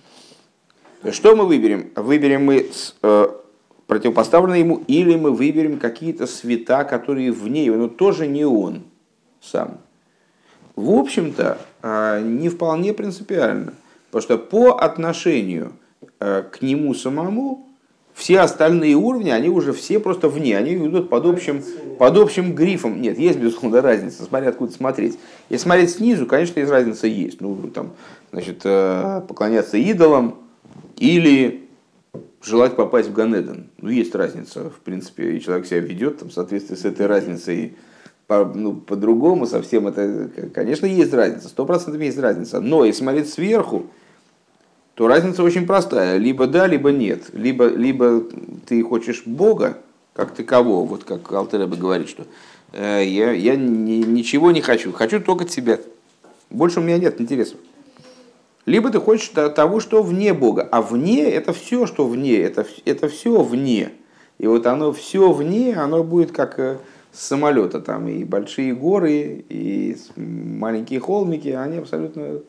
что 1.12 1.36
мы 1.36 1.46
выберем? 1.46 1.90
Выберем 1.94 2.44
мы 2.44 2.66
э, 3.02 3.28
противопоставленное 3.86 4.58
ему, 4.58 4.82
или 4.86 5.14
мы 5.16 5.30
выберем 5.30 5.78
какие-то 5.78 6.26
света, 6.26 6.84
которые 6.84 7.32
вне 7.32 7.64
его, 7.64 7.76
но 7.76 7.88
тоже 7.88 8.26
не 8.26 8.44
он 8.44 8.82
сам. 9.40 9.78
В 10.74 10.90
общем-то, 10.90 11.58
э, 11.82 12.22
не 12.22 12.48
вполне 12.48 12.92
принципиально, 12.92 13.74
потому 14.10 14.22
что 14.22 14.38
по 14.38 14.78
отношению 14.82 15.72
э, 16.20 16.42
к 16.50 16.62
нему 16.62 16.94
самому 16.94 17.66
все 18.14 18.40
остальные 18.40 18.94
уровни, 18.94 19.28
они 19.28 19.50
уже 19.50 19.74
все 19.74 20.00
просто 20.00 20.28
вне, 20.30 20.56
они 20.56 20.74
идут 20.74 21.10
под 21.10 21.26
общим, 21.26 21.62
под 21.98 22.16
общим 22.16 22.54
грифом. 22.54 23.02
Нет, 23.02 23.18
есть, 23.18 23.38
безусловно, 23.38 23.82
разница, 23.82 24.24
смотря 24.24 24.48
откуда 24.48 24.72
смотреть. 24.72 25.18
Если 25.50 25.64
смотреть 25.64 25.90
снизу, 25.90 26.24
конечно, 26.26 26.58
есть 26.58 26.72
разница 26.72 27.06
есть. 27.06 27.42
Ну, 27.42 27.54
там, 27.74 27.92
значит, 28.32 28.62
поклоняться 29.28 29.76
идолам, 29.76 30.36
или 30.96 31.68
желать 32.42 32.76
попасть 32.76 33.08
в 33.08 33.12
Ганеден. 33.12 33.70
Ну, 33.78 33.90
есть 33.90 34.14
разница, 34.14 34.70
в 34.70 34.80
принципе, 34.80 35.36
и 35.36 35.40
человек 35.40 35.66
себя 35.66 35.80
ведет 35.80 36.18
там, 36.18 36.30
в 36.30 36.32
соответствии 36.32 36.76
с 36.76 36.84
этой 36.84 37.06
разницей 37.06 37.76
по, 38.26 38.44
ну, 38.44 38.74
по-другому 38.74 39.46
совсем 39.46 39.86
это, 39.86 40.28
конечно, 40.52 40.86
есть 40.86 41.12
разница, 41.12 41.48
сто 41.48 41.64
процентов 41.64 42.00
есть 42.00 42.18
разница. 42.18 42.60
Но 42.60 42.84
если 42.84 43.02
смотреть 43.02 43.28
сверху, 43.28 43.86
то 44.94 45.06
разница 45.06 45.42
очень 45.42 45.66
простая. 45.66 46.16
Либо 46.16 46.46
да, 46.46 46.66
либо 46.66 46.90
нет. 46.90 47.24
Либо, 47.32 47.68
либо 47.68 48.24
ты 48.66 48.82
хочешь 48.82 49.22
Бога, 49.26 49.78
как 50.14 50.34
такового, 50.34 50.86
вот 50.86 51.04
как 51.04 51.30
Алтереба 51.30 51.76
говорит, 51.76 52.08
что 52.08 52.24
э, 52.72 53.04
я, 53.04 53.32
я 53.32 53.54
ни, 53.54 54.02
ничего 54.02 54.50
не 54.50 54.62
хочу, 54.62 54.92
хочу 54.92 55.20
только 55.20 55.44
тебя. 55.44 55.78
Больше 56.48 56.80
у 56.80 56.82
меня 56.82 56.98
нет 56.98 57.20
интересов. 57.20 57.58
Либо 58.66 58.90
ты 58.90 58.98
хочешь 58.98 59.28
того, 59.28 59.78
что 59.78 60.02
вне 60.02 60.34
Бога. 60.34 60.68
А 60.70 60.82
вне 60.82 61.30
это 61.30 61.52
все, 61.52 61.86
что 61.86 62.06
вне, 62.06 62.36
это, 62.38 62.66
это 62.84 63.08
все 63.08 63.40
вне. 63.40 63.92
И 64.38 64.46
вот 64.48 64.66
оно 64.66 64.92
все 64.92 65.32
вне, 65.32 65.74
оно 65.76 66.02
будет 66.02 66.32
как 66.32 66.58
э, 66.58 66.78
самолета. 67.12 67.80
Там 67.80 68.08
и 68.08 68.24
большие 68.24 68.74
горы, 68.74 69.44
и 69.48 69.96
маленькие 70.16 70.98
холмики, 70.98 71.48
они 71.48 71.78
абсолютно... 71.78 72.40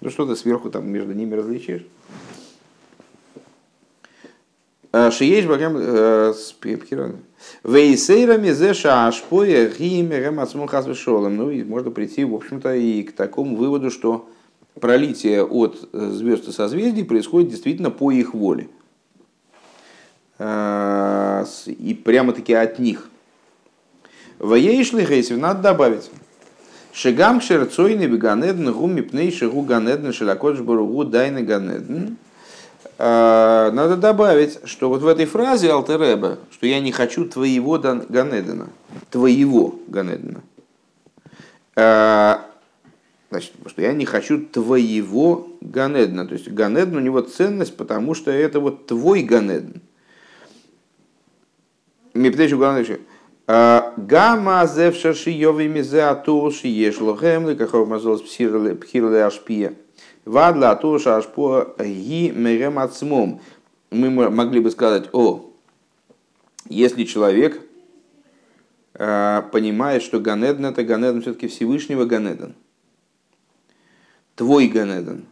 Ну 0.00 0.10
что 0.10 0.26
ты 0.26 0.36
сверху 0.36 0.70
там 0.70 0.88
между 0.88 1.12
ними 1.12 1.34
различишь? 1.34 1.84
Э, 4.92 5.10
Шиеш 5.10 5.44
Багам 5.44 5.76
э, 5.76 6.32
Вейсейрами 7.62 8.52
зеша 8.52 9.06
ашпоя 9.06 9.68
гиме 9.68 10.18
гемацмун 10.22 10.66
хазвешолом. 10.66 11.36
Ну 11.36 11.50
и 11.50 11.62
можно 11.62 11.90
прийти, 11.90 12.24
в 12.24 12.34
общем-то, 12.34 12.74
и 12.74 13.02
к 13.02 13.12
такому 13.12 13.54
выводу, 13.54 13.90
что 13.90 14.28
пролитие 14.80 15.44
от 15.44 15.88
э, 15.92 16.10
звезд 16.10 16.48
и 16.48 16.52
созвездий 16.52 17.04
происходит 17.04 17.50
действительно 17.50 17.90
по 17.90 18.10
их 18.10 18.34
воле. 18.34 18.68
А, 20.38 21.44
и 21.66 21.94
прямо-таки 21.94 22.54
от 22.54 22.78
них. 22.78 23.08
Воейшли 24.38 25.04
гейсив, 25.04 25.38
надо 25.38 25.62
добавить. 25.62 26.10
Шигам 26.92 27.40
кшерцойны 27.40 28.06
беганеден 28.06 28.72
гуми 28.72 29.00
пней 29.00 29.30
шигу 29.32 29.62
ганеден 29.62 30.12
шелакодж 30.12 30.62
баругу 30.62 31.04
дайны 31.04 31.42
ганеден. 31.42 32.16
А, 32.98 33.70
надо 33.70 33.96
добавить, 33.96 34.58
что 34.64 34.88
вот 34.88 35.02
в 35.02 35.06
этой 35.06 35.26
фразе 35.26 35.70
Алтереба, 35.70 36.38
что 36.50 36.66
я 36.66 36.80
не 36.80 36.90
хочу 36.90 37.26
твоего 37.26 37.78
Ганедена, 37.78 38.68
твоего 39.10 39.76
Ганедена, 39.86 40.42
а, 43.30 43.34
значит, 43.34 43.52
что 43.66 43.82
я 43.82 43.92
не 43.92 44.04
хочу 44.04 44.44
твоего 44.44 45.48
Ганедна. 45.60 46.26
То 46.26 46.34
есть 46.34 46.48
Ганедн 46.48 46.96
у 46.96 47.00
него 47.00 47.20
ценность, 47.20 47.76
потому 47.76 48.14
что 48.14 48.30
это 48.30 48.60
вот 48.60 48.86
твой 48.86 49.22
Ганедн. 49.22 49.80
Мипнешу 52.14 52.58
Ганедн. 52.58 53.02
А, 53.46 53.94
Гамма 53.96 54.66
зевшаши 54.66 55.30
йови 55.30 55.68
мизе 55.68 56.02
атур 56.02 56.52
шиеш 56.52 57.00
лохем, 57.00 57.48
ликахов 57.48 57.88
мазолс 57.88 58.22
пхирле 58.22 59.24
ашпия. 59.24 59.74
Вадла 60.24 60.76
туша 60.76 61.16
ашпо 61.16 61.74
ги 61.78 62.30
мерем 62.30 62.78
ацмом. 62.78 63.40
Мы 63.90 64.10
могли 64.10 64.60
бы 64.60 64.70
сказать, 64.70 65.08
о, 65.12 65.50
если 66.68 67.04
человек 67.04 67.62
э, 68.92 69.42
понимает, 69.50 70.02
что 70.02 70.20
Ганеден 70.20 70.66
это 70.66 70.84
Ганеден 70.84 71.22
все-таки 71.22 71.48
Всевышнего 71.48 72.04
Ганеден, 72.04 72.54
твой 74.38 74.68
Ганеден, 74.68 75.24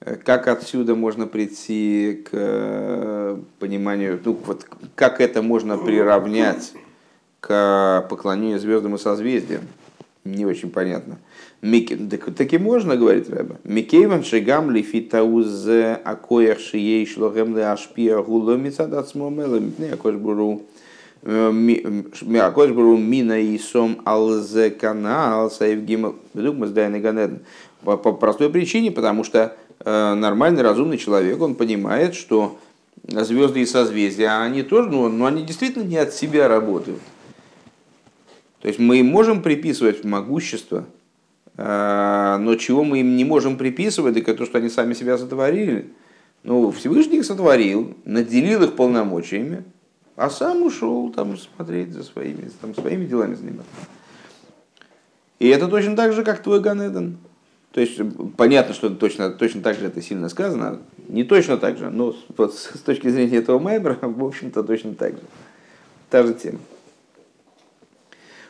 э, 0.00 0.14
как 0.14 0.46
отсюда 0.46 0.94
можно 0.94 1.26
прийти 1.26 2.24
к 2.24 2.30
э, 2.32 3.36
пониманию, 3.58 4.20
ну 4.24 4.38
вот 4.46 4.66
как 4.94 5.20
это 5.20 5.42
можно 5.42 5.76
приравнять 5.76 6.72
к 7.40 8.06
поклонению 8.08 8.60
звездам 8.60 8.94
и 8.94 8.98
созвездиям? 8.98 9.62
Не 10.24 10.46
очень 10.46 10.70
понятно. 10.70 11.18
Так, 11.60 12.34
таки 12.36 12.58
можно, 12.58 12.96
говорит 12.96 13.28
Рэба. 13.28 13.56
Микейван 13.64 14.22
шигам 14.22 14.70
лифитауз 14.70 15.66
акоях 16.04 16.60
шией 16.60 17.04
шлохем 17.06 17.56
ле 17.56 17.66
ашпия 17.66 18.18
гуло 18.18 18.56
мицад 18.56 18.94
ацмомела 18.94 19.56
мипне 19.56 19.92
акош 19.92 20.14
буру 20.14 20.62
Акош 21.24 22.70
буру 22.70 22.96
мина 22.96 23.40
и 23.40 23.56
сом 23.58 24.00
алзе 24.04 24.70
канал 24.70 25.50
саев 25.50 25.80
гимл. 25.80 26.16
Бедук 26.34 26.56
ганеден. 26.56 27.40
По 27.84 27.96
простой 27.96 28.48
причине, 28.48 28.90
потому 28.90 29.24
что 29.24 29.56
э, 29.80 30.14
нормальный, 30.14 30.62
разумный 30.62 30.98
человек, 30.98 31.40
он 31.40 31.56
понимает, 31.56 32.14
что 32.14 32.58
звезды 33.02 33.60
и 33.60 33.66
созвездия, 33.66 34.40
они 34.40 34.62
тоже, 34.62 34.88
ну, 34.90 35.08
ну 35.08 35.26
они 35.26 35.42
действительно 35.42 35.82
не 35.82 35.96
от 35.96 36.14
себя 36.14 36.48
работают. 36.48 37.00
То 38.60 38.68
есть 38.68 38.78
мы 38.78 38.98
им 38.98 39.06
можем 39.06 39.42
приписывать 39.42 40.04
могущество, 40.04 40.84
а, 41.56 42.38
но 42.38 42.54
чего 42.54 42.84
мы 42.84 43.00
им 43.00 43.16
не 43.16 43.24
можем 43.24 43.58
приписывать, 43.58 44.14
так 44.14 44.28
это 44.28 44.38
то, 44.38 44.46
что 44.46 44.58
они 44.58 44.68
сами 44.68 44.94
себя 44.94 45.18
сотворили. 45.18 45.90
Ну, 46.44 46.70
Всевышний 46.70 47.18
их 47.18 47.24
сотворил, 47.24 47.96
наделил 48.04 48.62
их 48.62 48.74
полномочиями, 48.74 49.64
а 50.16 50.30
сам 50.30 50.62
ушел 50.62 51.10
там 51.10 51.36
смотреть 51.36 51.92
за 51.92 52.04
своими, 52.04 52.50
там, 52.60 52.74
своими 52.74 53.04
делами 53.04 53.34
заниматься. 53.34 53.70
И 55.38 55.48
это 55.48 55.66
точно 55.66 55.96
так 55.96 56.12
же, 56.12 56.22
как 56.22 56.42
твой 56.42 56.60
Ганеден. 56.60 57.18
То 57.72 57.80
есть 57.80 57.98
понятно, 58.36 58.74
что 58.74 58.90
точно, 58.90 59.30
точно 59.30 59.62
так 59.62 59.78
же 59.78 59.86
это 59.86 60.02
сильно 60.02 60.28
сказано. 60.28 60.80
Не 61.08 61.24
точно 61.24 61.56
так 61.56 61.78
же, 61.78 61.90
но 61.90 62.14
вот, 62.36 62.54
с 62.54 62.80
точки 62.80 63.08
зрения 63.08 63.38
этого 63.38 63.58
Майбера, 63.58 63.98
в 64.02 64.24
общем-то, 64.24 64.62
точно 64.62 64.94
так 64.94 65.12
же. 65.12 65.22
Та 66.10 66.22
же 66.22 66.34
тема. 66.34 66.58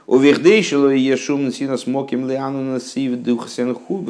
У 0.09 0.19
и 0.19 1.17
шум 1.17 1.53
сина 1.53 1.77
смоким 1.77 2.29
лиану 2.29 2.63
насив 2.63 3.23
духсенху. 3.23 4.05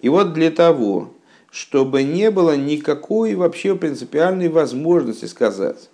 И 0.00 0.08
вот 0.08 0.32
для 0.32 0.50
того, 0.50 1.10
чтобы 1.50 2.02
не 2.02 2.30
было 2.30 2.56
никакой 2.56 3.34
вообще 3.34 3.76
принципиальной 3.76 4.48
возможности 4.48 5.26
сказать, 5.26 5.90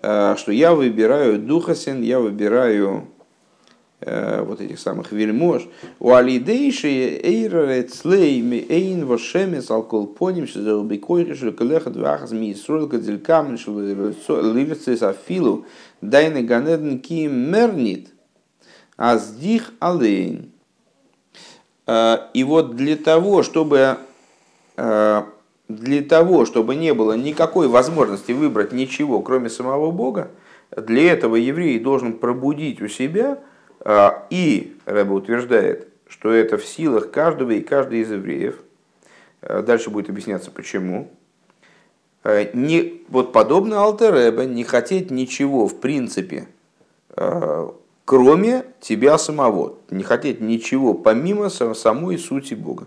э, 0.00 0.36
что 0.38 0.52
я 0.52 0.74
выбираю 0.74 1.38
духасен, 1.40 2.02
я 2.02 2.20
выбираю 2.20 3.08
э, 3.13 3.13
вот 4.06 4.60
этих 4.60 4.78
самых 4.78 5.12
вельмож. 5.12 5.66
У 5.98 6.12
алидейши 6.12 6.88
эйр 6.88 7.88
цлей 7.88 8.40
эйн 8.68 9.06
вашемес 9.06 9.70
алкол 9.70 10.06
поним 10.06 10.46
что 10.46 10.62
за 10.62 10.76
убикойриш 10.76 11.54
колеха 11.56 11.90
двахас 11.90 12.32
ми 12.32 12.52
исрол 12.52 12.88
кадзелькам 12.88 13.56
что 13.56 13.80
ливцес 13.80 15.02
афилу 15.02 15.64
дайны 16.00 16.42
ганедн 16.42 16.98
ки 16.98 17.26
мернит 17.26 18.08
Аздих 18.96 19.72
алейн. 19.80 20.52
Э, 21.86 22.18
и 22.32 22.44
вот 22.44 22.76
для 22.76 22.96
того, 22.96 23.42
чтобы 23.42 23.98
э, 24.76 25.22
для 25.68 26.02
того, 26.02 26.46
чтобы 26.46 26.76
не 26.76 26.94
было 26.94 27.14
никакой 27.14 27.66
возможности 27.66 28.32
выбрать 28.32 28.72
ничего, 28.72 29.20
кроме 29.20 29.50
самого 29.50 29.90
Бога, 29.90 30.30
для 30.76 31.12
этого 31.12 31.36
еврей 31.36 31.78
должен 31.80 32.14
пробудить 32.14 32.80
у 32.80 32.88
себя, 32.88 33.40
э, 33.40 33.53
и 33.86 34.76
Рэба 34.86 35.12
утверждает, 35.12 35.88
что 36.06 36.32
это 36.32 36.56
в 36.58 36.64
силах 36.64 37.10
каждого 37.10 37.50
и 37.50 37.60
каждой 37.60 38.00
из 38.00 38.10
евреев. 38.10 38.60
Дальше 39.40 39.90
будет 39.90 40.08
объясняться 40.08 40.50
почему. 40.50 41.10
Не, 42.24 43.04
вот 43.08 43.32
подобно 43.32 43.82
Алтереба, 43.82 44.46
не 44.46 44.64
хотеть 44.64 45.10
ничего 45.10 45.68
в 45.68 45.80
принципе, 45.80 46.48
кроме 48.06 48.64
тебя 48.80 49.18
самого. 49.18 49.76
Не 49.90 50.02
хотеть 50.02 50.40
ничего 50.40 50.94
помимо 50.94 51.50
самой 51.50 52.18
сути 52.18 52.54
Бога. 52.54 52.86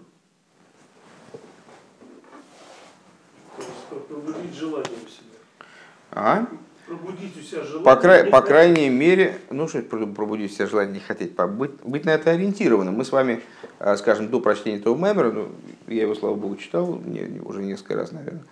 А? 6.12 6.48
Пробудить 6.88 7.38
у 7.38 7.42
себя 7.42 7.64
желание. 7.64 7.84
По, 7.84 7.96
край, 7.98 8.24
по 8.26 8.42
крайней 8.42 8.90
мере, 8.90 9.38
ну 9.50 9.68
что 9.68 9.82
пробудить 9.82 10.52
у 10.52 10.54
себя 10.56 10.68
желание 10.68 10.94
не 10.96 11.00
хотеть, 11.02 11.36
быть, 11.36 11.72
быть 11.84 12.06
на 12.06 12.12
это 12.12 12.32
ориентированным. 12.32 12.96
Мы 12.96 13.04
с 13.04 13.12
вами, 13.12 13.42
а, 13.80 13.98
скажем, 13.98 14.30
до 14.30 14.40
прочтения 14.40 14.78
этого 14.78 14.96
мемора, 14.96 15.32
ну, 15.32 15.50
я 15.88 16.04
его, 16.04 16.16
слава 16.16 16.36
богу, 16.36 16.56
читал 16.56 16.98
не, 17.06 17.42
уже 17.42 17.62
несколько 17.62 17.96
раз, 17.96 18.14
наверное, 18.14 18.44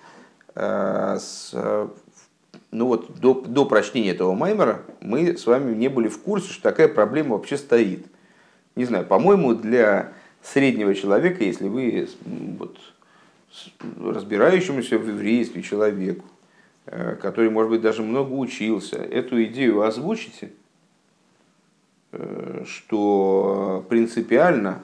а, 0.54 1.18
с 1.18 1.56
ну 2.72 2.88
вот 2.88 3.20
до, 3.20 3.34
до 3.34 3.66
прочтения 3.66 4.12
этого 4.12 4.34
Маймера 4.34 4.82
мы 5.00 5.38
с 5.38 5.46
вами 5.46 5.74
не 5.74 5.88
были 5.88 6.10
в 6.10 6.22
курсе, 6.22 6.52
что 6.52 6.62
такая 6.62 6.90
проблема 6.90 7.38
вообще 7.38 7.58
стоит. 7.58 8.06
Не 8.76 8.84
знаю, 8.84 9.06
по-моему, 9.06 9.56
для 9.56 10.12
среднего 10.44 10.94
человека, 10.94 11.44
если 11.44 11.70
вы 11.70 12.10
вот, 12.60 12.78
разбирающемуся 13.98 15.00
в 15.00 15.08
еврействе 15.08 15.62
человеку, 15.62 16.26
который, 16.86 17.50
может 17.50 17.72
быть, 17.72 17.82
даже 17.82 18.04
много 18.04 18.34
учился, 18.34 18.98
эту 18.98 19.44
идею 19.46 19.82
озвучите, 19.82 20.52
э, 22.12 22.64
что 22.68 23.86
принципиально, 23.90 24.84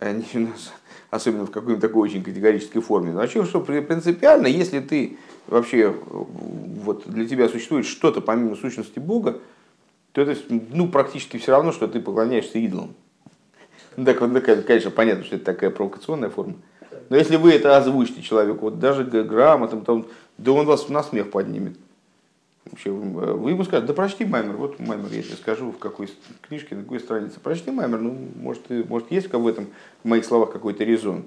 особенно 1.10 1.46
в 1.46 1.50
какой-нибудь 1.50 1.82
такой 1.82 2.08
очень 2.08 2.22
категорической 2.22 2.80
форме, 2.80 3.12
но 3.12 3.26
что 3.26 3.60
принципиально, 3.60 4.46
если 4.46 4.80
ты 4.80 5.18
вообще 5.46 5.90
вот 5.90 7.02
для 7.06 7.26
тебя 7.26 7.48
существует 7.48 7.84
что-то 7.84 8.20
помимо 8.20 8.56
сущности 8.56 8.98
Бога, 8.98 9.40
то 10.12 10.22
это 10.22 10.36
ну, 10.48 10.88
практически 10.88 11.36
все 11.36 11.52
равно, 11.52 11.72
что 11.72 11.86
ты 11.86 12.00
поклоняешься 12.00 12.58
идолам. 12.58 12.94
Ну, 13.96 14.04
так, 14.04 14.20
ну, 14.20 14.40
конечно, 14.40 14.90
понятно, 14.90 15.24
что 15.24 15.36
это 15.36 15.44
такая 15.44 15.70
провокационная 15.70 16.30
форма. 16.30 16.54
Но 17.08 17.16
если 17.16 17.36
вы 17.36 17.52
это 17.52 17.76
озвучите 17.76 18.22
человеку, 18.22 18.66
вот 18.66 18.78
даже 18.78 19.04
грамотом, 19.04 19.84
то, 19.84 20.06
да 20.40 20.52
он 20.52 20.66
вас 20.66 20.88
на 20.88 21.02
смех 21.02 21.30
поднимет. 21.30 21.76
Вообще, 22.64 22.90
вы 22.90 23.50
ему 23.50 23.64
скажете, 23.64 23.88
да 23.88 23.94
прочти 23.94 24.24
Маймер, 24.24 24.56
вот 24.56 24.78
Маймер, 24.78 25.12
я 25.12 25.22
тебе 25.22 25.36
скажу, 25.36 25.70
в 25.70 25.78
какой 25.78 26.08
книжке, 26.42 26.74
на 26.74 26.82
какой 26.82 27.00
странице. 27.00 27.40
Прочти 27.40 27.70
Маймер, 27.70 28.00
ну, 28.00 28.16
может, 28.36 28.62
может 28.88 29.10
есть 29.10 29.32
в 29.32 29.46
этом, 29.46 29.68
в 30.02 30.08
моих 30.08 30.24
словах, 30.24 30.52
какой-то 30.52 30.84
резон. 30.84 31.24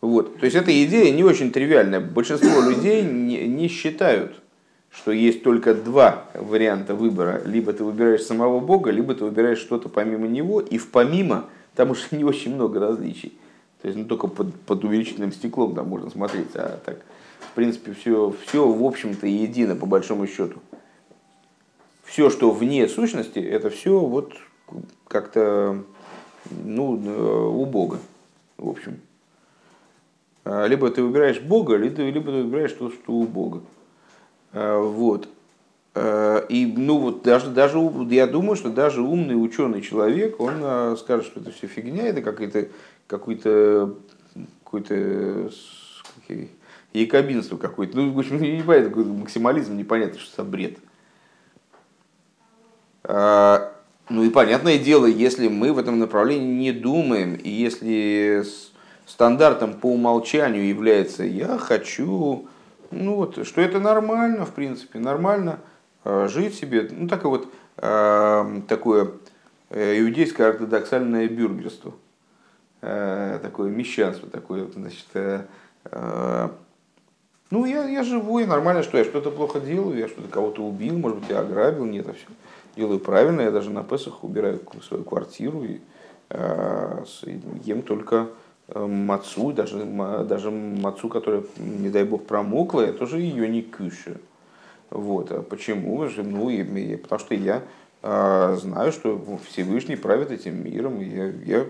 Вот. 0.00 0.38
То 0.38 0.44
есть 0.44 0.56
эта 0.56 0.70
идея 0.84 1.12
не 1.12 1.24
очень 1.24 1.50
тривиальная. 1.50 2.00
Большинство 2.00 2.60
людей 2.60 3.02
не, 3.02 3.48
не 3.48 3.68
считают, 3.68 4.36
что 4.90 5.10
есть 5.10 5.42
только 5.42 5.74
два 5.74 6.26
варианта 6.34 6.94
выбора. 6.94 7.42
Либо 7.44 7.72
ты 7.72 7.82
выбираешь 7.82 8.22
самого 8.22 8.60
Бога, 8.60 8.90
либо 8.90 9.14
ты 9.14 9.24
выбираешь 9.24 9.58
что-то 9.58 9.88
помимо 9.88 10.28
Него. 10.28 10.60
И 10.60 10.78
в 10.78 10.90
помимо 10.90 11.48
там 11.74 11.90
уже 11.90 12.02
не 12.12 12.24
очень 12.24 12.54
много 12.54 12.78
различий. 12.78 13.32
То 13.80 13.88
есть 13.88 13.98
ну, 13.98 14.04
только 14.04 14.28
под, 14.28 14.54
под 14.54 14.84
увеличительным 14.84 15.32
стеклом 15.32 15.74
там 15.74 15.88
можно 15.88 16.10
смотреть. 16.10 16.54
А 16.54 16.78
так, 16.84 16.98
в 17.50 17.54
принципе, 17.54 17.92
все, 17.92 18.34
все 18.46 18.66
в 18.66 18.84
общем-то 18.84 19.26
едино 19.26 19.76
по 19.76 19.86
большому 19.86 20.26
счету. 20.26 20.60
Все, 22.04 22.30
что 22.30 22.50
вне 22.50 22.88
сущности, 22.88 23.38
это 23.38 23.70
все 23.70 23.98
вот 23.98 24.34
как-то 25.08 25.84
ну, 26.50 27.00
э, 27.04 27.46
у 27.48 27.64
Бога. 27.66 27.98
В 28.56 28.68
общем. 28.68 29.00
А, 30.44 30.66
либо 30.66 30.90
ты 30.90 31.02
выбираешь 31.02 31.40
Бога, 31.40 31.76
либо, 31.76 32.02
либо 32.02 32.26
ты 32.26 32.42
выбираешь 32.42 32.72
то, 32.72 32.90
что 32.90 33.12
у 33.12 33.24
Бога. 33.24 33.62
А, 34.52 34.80
вот. 34.80 35.28
Э, 35.94 36.44
и 36.48 36.66
ну 36.66 36.98
вот 36.98 37.22
даже, 37.22 37.50
даже 37.50 37.78
я 38.10 38.26
думаю, 38.26 38.56
что 38.56 38.68
даже 38.70 39.02
умный 39.02 39.42
ученый 39.42 39.80
человек, 39.80 40.40
он 40.40 40.96
скажет, 40.96 41.26
что 41.26 41.40
это 41.40 41.50
все 41.50 41.66
фигня, 41.66 42.08
это 42.08 42.22
какой-то 42.22 42.68
какой-то 43.06 43.94
какой-то 44.64 45.50
якобинство 47.00 47.56
какое-то. 47.56 47.96
Ну, 47.96 48.12
в 48.12 48.18
общем, 48.18 48.40
не 48.40 48.62
понятно, 48.62 49.04
максимализм, 49.04 49.76
непонятно, 49.76 50.18
что 50.18 50.42
это 50.42 50.50
бред. 50.50 50.78
А, 53.02 53.72
ну 54.08 54.22
и 54.22 54.30
понятное 54.30 54.78
дело, 54.78 55.06
если 55.06 55.48
мы 55.48 55.72
в 55.72 55.78
этом 55.78 55.98
направлении 55.98 56.70
не 56.70 56.72
думаем, 56.72 57.34
и 57.34 57.48
если 57.48 58.44
стандартом 59.06 59.74
по 59.74 59.86
умолчанию 59.86 60.66
является 60.66 61.24
«я 61.24 61.58
хочу», 61.58 62.46
ну 62.90 63.16
вот, 63.16 63.46
что 63.46 63.60
это 63.60 63.80
нормально, 63.80 64.46
в 64.46 64.52
принципе, 64.52 64.98
нормально 64.98 65.58
э, 66.04 66.28
жить 66.30 66.54
себе, 66.54 66.88
ну 66.90 67.08
так 67.08 67.24
и 67.24 67.26
вот 67.26 67.52
э, 67.78 68.60
такое 68.68 69.10
э, 69.70 70.00
иудейское 70.00 70.50
ортодоксальное 70.50 71.28
бюргерство, 71.28 71.94
такое 72.80 73.70
мещанство, 73.70 74.28
такое, 74.28 74.66
значит, 74.74 75.06
ну 77.50 77.64
я, 77.64 77.88
я 77.88 78.02
живой, 78.02 78.46
нормально, 78.46 78.82
что 78.82 78.98
я 78.98 79.04
что-то 79.04 79.30
плохо 79.30 79.60
делаю, 79.60 79.98
я 79.98 80.08
что-то 80.08 80.28
кого-то 80.28 80.62
убил, 80.62 80.98
может 80.98 81.18
быть, 81.18 81.30
я 81.30 81.40
ограбил, 81.40 81.84
нет, 81.84 82.08
а 82.08 82.12
все 82.12 82.26
делаю 82.76 82.98
правильно, 82.98 83.42
я 83.42 83.50
даже 83.50 83.70
на 83.70 83.84
Песах 83.84 84.24
убираю 84.24 84.60
свою 84.82 85.04
квартиру 85.04 85.64
и 85.64 85.80
ем 87.64 87.82
только 87.82 88.28
Э, 88.68 88.86
мацу, 88.86 89.52
даже, 89.52 89.84
даже 90.26 90.50
мацу, 90.50 91.08
которая, 91.08 91.42
не 91.58 91.90
дай 91.90 92.04
бог, 92.04 92.24
промокла, 92.24 92.86
я 92.86 92.92
тоже 92.92 93.20
ее 93.20 93.48
не 93.48 93.62
кушаю. 93.62 94.18
Вот. 94.90 95.30
А 95.32 95.42
почему? 95.42 96.08
Ну, 96.16 96.48
и, 96.48 96.62
и, 96.62 96.96
потому 96.96 97.18
что 97.18 97.34
я 97.34 97.62
а, 98.02 98.56
знаю, 98.56 98.92
что 98.92 99.20
Всевышний 99.48 99.96
правит 99.96 100.30
этим 100.30 100.64
миром, 100.64 101.00
и 101.00 101.04
я, 101.04 101.26
я 101.26 101.66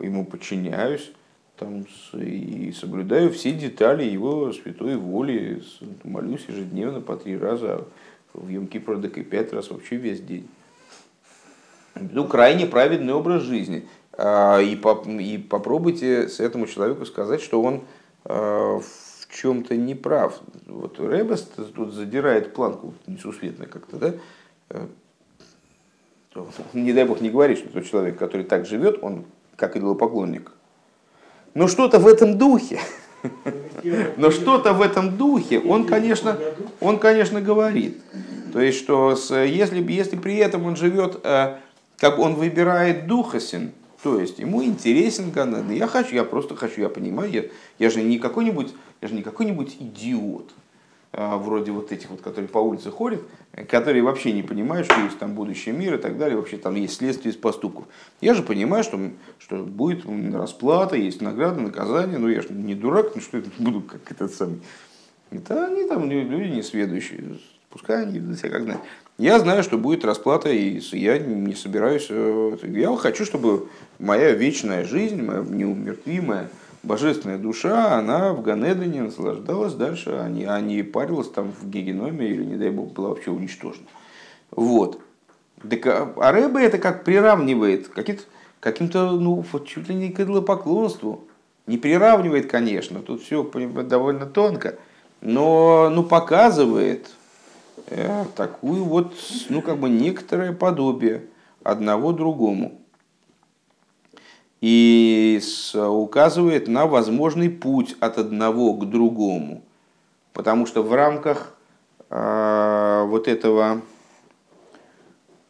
ему 0.00 0.26
подчиняюсь 0.26 1.12
там, 1.58 1.86
и 2.12 2.72
соблюдаю 2.72 3.32
все 3.32 3.52
детали 3.52 4.04
его 4.04 4.52
святой 4.52 4.96
воли, 4.96 5.62
молюсь 6.04 6.44
ежедневно 6.48 7.00
по 7.00 7.16
три 7.16 7.36
раза, 7.36 7.84
в 8.32 8.48
Йом-Кипр, 8.48 9.18
и 9.18 9.22
пять 9.22 9.52
раз 9.52 9.70
вообще 9.70 9.96
весь 9.96 10.20
день. 10.20 10.48
Ну, 11.94 12.26
крайне 12.26 12.66
праведный 12.66 13.14
образ 13.14 13.42
жизни. 13.42 13.88
А, 14.12 14.60
и, 14.60 14.74
и 14.74 15.38
попробуйте 15.38 16.28
с 16.28 16.40
этому 16.40 16.66
человеку 16.66 17.06
сказать, 17.06 17.40
что 17.40 17.62
он 17.62 17.84
а, 18.24 18.80
в 18.80 19.34
чем-то 19.34 19.76
не 19.76 19.94
прав. 19.94 20.40
Вот 20.66 20.98
Ребес 20.98 21.42
тут 21.74 21.92
задирает 21.92 22.54
планку 22.54 22.94
несусветно 23.06 23.66
как-то, 23.66 23.96
да? 23.96 24.14
Э, 24.70 24.86
не 26.72 26.92
дай 26.92 27.04
бог 27.04 27.20
не 27.20 27.30
говорить, 27.30 27.58
что 27.58 27.68
тот 27.68 27.86
человек, 27.86 28.18
который 28.18 28.44
так 28.44 28.66
живет, 28.66 29.02
он 29.02 29.24
как 29.56 29.76
идолопоклонник. 29.76 30.52
Но 31.56 31.68
что-то 31.68 31.98
в 31.98 32.06
этом 32.06 32.36
духе. 32.36 32.78
Но 34.18 34.30
что-то 34.30 34.74
в 34.74 34.82
этом 34.82 35.16
духе 35.16 35.58
он, 35.58 35.86
конечно, 35.86 36.38
он, 36.80 36.98
конечно, 36.98 37.40
говорит. 37.40 37.98
То 38.52 38.60
есть, 38.60 38.78
что 38.78 39.16
если, 39.30 39.82
если 39.90 40.16
при 40.16 40.36
этом 40.36 40.66
он 40.66 40.76
живет, 40.76 41.18
э, 41.24 41.56
как 41.96 42.18
он 42.18 42.34
выбирает 42.34 43.06
духосин, 43.06 43.72
то 44.02 44.20
есть 44.20 44.38
ему 44.38 44.62
интересен 44.62 45.30
Ганеден. 45.30 45.70
Я 45.72 45.86
хочу, 45.86 46.14
я 46.14 46.24
просто 46.24 46.54
хочу, 46.56 46.82
я 46.82 46.90
понимаю, 46.90 47.30
я, 47.30 47.44
я 47.78 47.88
же 47.88 48.02
не 48.02 48.18
какой-нибудь, 48.18 48.74
я 49.00 49.08
же 49.08 49.14
не 49.14 49.22
какой-нибудь 49.22 49.76
идиот, 49.80 50.50
вроде 51.16 51.72
вот 51.72 51.92
этих 51.92 52.10
вот, 52.10 52.20
которые 52.20 52.48
по 52.48 52.58
улице 52.58 52.90
ходят, 52.90 53.22
которые 53.68 54.02
вообще 54.02 54.32
не 54.32 54.42
понимают, 54.42 54.86
что 54.86 55.00
есть 55.00 55.18
там 55.18 55.34
будущий 55.34 55.72
мир 55.72 55.94
и 55.94 55.98
так 55.98 56.18
далее, 56.18 56.36
вообще 56.36 56.58
там 56.58 56.74
есть 56.74 56.96
следствие 56.96 57.32
из 57.32 57.38
поступков. 57.38 57.86
Я 58.20 58.34
же 58.34 58.42
понимаю, 58.42 58.84
что, 58.84 59.00
что 59.38 59.64
будет 59.64 60.04
расплата, 60.34 60.96
есть 60.96 61.22
награда, 61.22 61.60
наказание, 61.60 62.18
но 62.18 62.28
я 62.28 62.42
же 62.42 62.48
не 62.50 62.74
дурак, 62.74 63.12
ну 63.14 63.22
что 63.22 63.38
я 63.38 63.44
буду 63.58 63.80
как 63.80 64.12
этот 64.12 64.34
самый. 64.34 64.60
Это 65.30 65.66
они 65.66 65.86
там 65.86 66.08
люди 66.10 66.54
несведущие, 66.54 67.38
пускай 67.70 68.02
они 68.02 68.18
ведут 68.18 68.38
себя 68.38 68.50
как 68.50 68.62
знают. 68.64 68.82
Я 69.18 69.38
знаю, 69.38 69.62
что 69.62 69.78
будет 69.78 70.04
расплата, 70.04 70.50
и 70.50 70.78
я 70.92 71.18
не 71.18 71.54
собираюсь... 71.54 72.08
Э, 72.10 72.58
я 72.64 72.94
хочу, 72.96 73.24
чтобы 73.24 73.68
моя 73.98 74.32
вечная 74.32 74.84
жизнь, 74.84 75.22
моя 75.22 75.40
неумертвимая, 75.40 76.50
божественная 76.86 77.38
душа, 77.38 77.98
она 77.98 78.32
в 78.32 78.42
Ганедане 78.42 79.02
наслаждалась 79.02 79.74
дальше, 79.74 80.10
а 80.10 80.28
не, 80.28 80.44
а 80.44 80.60
не 80.60 80.82
парилась 80.82 81.28
там 81.28 81.52
в 81.52 81.68
гигеноме 81.68 82.28
или, 82.28 82.44
не 82.44 82.56
дай 82.56 82.70
бог, 82.70 82.92
была 82.92 83.10
вообще 83.10 83.30
уничтожена. 83.30 83.86
Вот. 84.52 85.00
Так, 85.68 85.86
а, 85.86 86.12
а 86.16 86.32
Рэбе 86.32 86.64
это 86.64 86.78
как 86.78 87.04
приравнивает 87.04 87.88
каким-то, 88.60 89.10
ну, 89.10 89.44
чуть 89.66 89.88
ли 89.88 89.94
не 89.94 90.10
к 90.10 90.20
идолопоклонству. 90.20 91.24
Не 91.66 91.78
приравнивает, 91.78 92.48
конечно, 92.48 93.00
тут 93.00 93.22
все 93.22 93.42
довольно 93.42 94.24
тонко, 94.26 94.76
но 95.20 95.90
ну, 95.90 96.04
показывает 96.04 97.10
э, 97.88 98.24
такую 98.36 98.84
вот, 98.84 99.14
ну, 99.48 99.62
как 99.62 99.78
бы 99.78 99.88
некоторое 99.88 100.52
подобие 100.52 101.24
одного 101.64 102.12
другому 102.12 102.80
и 104.66 105.40
указывает 105.74 106.66
на 106.66 106.88
возможный 106.88 107.48
путь 107.48 107.94
от 108.00 108.18
одного 108.18 108.74
к 108.74 108.90
другому. 108.90 109.62
Потому 110.32 110.66
что 110.66 110.82
в 110.82 110.92
рамках 110.92 111.54
э, 112.10 113.04
вот 113.06 113.28
этого 113.28 113.82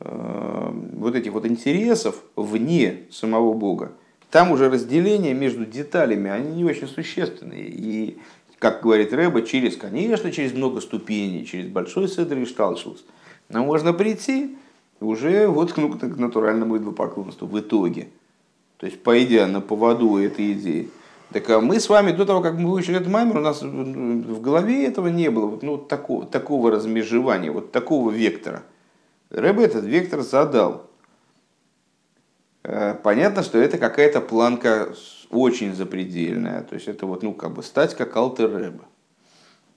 э, 0.01 0.71
вот 0.93 1.15
этих 1.15 1.33
вот 1.33 1.47
интересов 1.47 2.17
вне 2.37 3.05
самого 3.11 3.55
Бога, 3.55 3.93
там 4.31 4.51
уже 4.51 4.69
разделение 4.69 5.33
между 5.33 5.65
деталями, 5.65 6.31
они 6.31 6.55
не 6.55 6.65
очень 6.67 6.87
существенные. 6.87 7.69
И, 7.69 8.19
как 8.59 8.83
говорит 8.83 9.15
Рэба, 9.15 9.41
через, 9.41 9.79
конечно, 9.79 10.31
через 10.31 10.53
много 10.53 10.83
ступеней, 10.83 11.47
через 11.47 11.69
большой 11.69 12.09
седр 12.09 12.37
и 12.37 12.45
шталшус. 12.45 13.03
Но 13.49 13.65
можно 13.65 13.95
прийти 13.95 14.59
уже 15.01 15.49
вот 15.49 15.75
ну, 15.79 15.91
к 15.97 16.03
натуральному 16.19 16.77
идолопоклонству 16.77 17.47
в 17.47 17.59
итоге– 17.59 18.09
то 18.79 18.87
есть 18.87 19.03
пойдя 19.03 19.47
на 19.47 19.61
поводу 19.61 20.17
этой 20.17 20.53
идеи. 20.53 20.91
Так 21.33 21.51
а 21.51 21.61
мы 21.61 21.81
с 21.81 21.89
вами 21.89 22.13
до 22.13 22.25
того, 22.25 22.41
как 22.41 22.55
мы 22.55 22.71
выучили 22.71 22.97
этот 22.97 23.09
маймер, 23.09 23.39
у 23.39 23.41
нас 23.41 23.63
в 23.63 24.41
голове 24.41 24.87
этого 24.87 25.09
не 25.09 25.31
было, 25.31 25.59
ну, 25.61 25.77
такого, 25.77 26.25
такого 26.25 26.71
размежевания, 26.71 27.51
вот 27.51 27.73
такого 27.73 28.11
вектора. 28.11 28.63
Рэбе 29.31 29.65
этот 29.65 29.85
вектор 29.85 30.23
задал. 30.23 30.89
Э, 32.63 32.95
понятно, 32.95 33.43
что 33.43 33.59
это 33.59 33.77
какая-то 33.79 34.21
планка 34.21 34.95
очень 35.31 35.75
запредельная. 35.75 36.63
То 36.63 36.75
есть 36.75 36.87
это 36.87 37.07
вот, 37.07 37.23
ну, 37.23 37.35
как 37.35 37.53
бы 37.53 37.63
стать 37.63 37.97
как 37.97 38.17
алтер 38.17 38.53
Рэбе. 38.53 38.81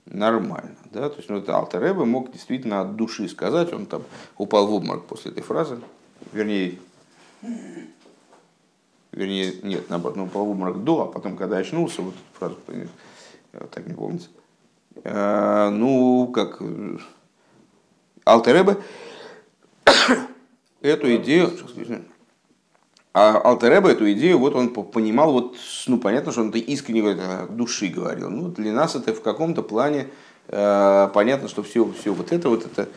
Нормально. 0.05 0.75
Да? 0.91 1.09
То 1.09 1.17
есть, 1.17 1.29
ну, 1.29 1.38
это 1.38 1.55
алтер 1.55 1.81
Рэбе 1.81 2.05
мог 2.05 2.31
действительно 2.31 2.81
от 2.81 2.95
души 2.95 3.27
сказать, 3.27 3.73
он 3.73 3.88
там 3.88 4.03
упал 4.38 4.67
в 4.67 4.73
обморок 4.73 5.05
после 5.05 5.31
этой 5.31 5.41
фразы. 5.41 5.79
Вернее, 6.31 6.77
вернее, 9.19 9.53
нет, 9.63 9.89
наоборот, 9.89 10.17
ну, 10.17 10.23
упал 10.23 10.45
в 10.45 10.51
обморок 10.51 10.84
до, 10.84 11.03
а 11.03 11.05
потом, 11.05 11.36
когда 11.36 11.58
очнулся, 11.58 12.01
вот 12.01 12.13
эту 12.13 12.39
фразу, 12.39 12.58
вот 13.53 13.69
так 13.69 13.86
не 13.86 13.93
помнится, 13.93 14.29
а, 15.03 15.69
ну, 15.69 16.27
как 16.34 16.62
Алтеребе 18.25 18.77
эту 20.82 21.15
идею, 21.17 21.51
а 23.13 23.38
Алтереба 23.38 23.89
эту 23.89 24.12
идею, 24.13 24.39
вот 24.39 24.55
он 24.55 24.69
понимал, 24.69 25.34
вот, 25.34 25.58
ну, 25.88 25.97
понятно, 25.99 26.32
что 26.32 26.41
он 26.41 26.49
это 26.49 26.60
искренне 26.60 27.01
говорит, 27.01 27.21
от 27.21 27.55
души 27.55 27.88
говорил. 27.88 28.29
Ну, 28.29 28.49
для 28.49 28.71
нас 28.71 28.95
это 28.95 29.13
в 29.13 29.21
каком-то 29.21 29.63
плане 29.63 30.08
э, 30.47 31.10
понятно, 31.13 31.47
что 31.49 31.63
все, 31.63 31.91
все 31.99 32.13
вот 32.13 32.32
это, 32.32 32.49
вот 32.49 32.65
это, 32.65 32.88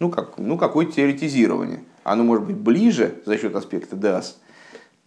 ну, 0.00 0.10
как, 0.10 0.36
ну, 0.36 0.58
какое-то 0.58 0.92
теоретизирование. 0.92 1.84
Оно 2.02 2.24
может 2.24 2.44
быть 2.44 2.56
ближе 2.56 3.22
за 3.24 3.38
счет 3.38 3.54
аспекта 3.54 3.94
ДАС, 3.94 4.40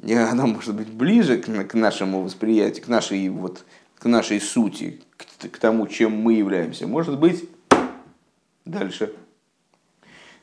она 0.03 0.45
может 0.45 0.75
быть 0.75 0.89
ближе 0.89 1.37
к 1.37 1.73
нашему 1.73 2.21
восприятию, 2.21 2.85
к 2.85 2.87
нашей, 2.87 3.29
вот, 3.29 3.63
к 3.97 4.05
нашей 4.05 4.39
сути, 4.41 5.01
к, 5.17 5.49
к 5.49 5.57
тому, 5.57 5.87
чем 5.87 6.11
мы 6.11 6.33
являемся. 6.33 6.87
Может 6.87 7.17
быть, 7.19 7.49
дальше. 8.65 9.13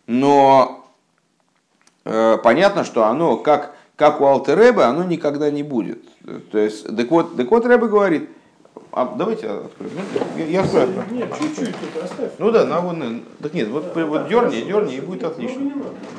Но 0.06 0.84
э, 2.04 2.38
понятно, 2.42 2.84
что 2.84 3.04
оно, 3.04 3.36
как, 3.36 3.76
как 3.96 4.20
у 4.20 4.26
Алтереба, 4.26 4.86
оно 4.86 5.04
никогда 5.04 5.50
не 5.50 5.62
будет. 5.62 6.02
То 6.50 6.58
есть, 6.58 6.96
так 6.96 7.10
вот, 7.10 7.36
так 7.36 7.50
вот 7.50 7.66
Рэбе 7.66 7.86
говорит, 7.86 8.28
а 8.90 9.14
давайте 9.16 9.48
откроем. 9.48 9.92
Ну, 9.96 10.38
я, 10.38 10.46
я 10.46 10.60
открою. 10.62 10.88
Нет, 11.10 11.32
чуть-чуть 11.38 11.74
только 11.78 12.04
оставь. 12.04 12.32
Ну 12.38 12.50
да, 12.50 12.66
на 12.66 12.80
вон. 12.80 13.22
Так 13.40 13.54
нет, 13.54 13.68
вот, 13.68 13.92
да, 13.94 14.06
вот 14.06 14.28
дерни, 14.28 14.62
дерни, 14.62 14.96
и 14.96 15.00
будет 15.00 15.24
отлично. 15.24 15.70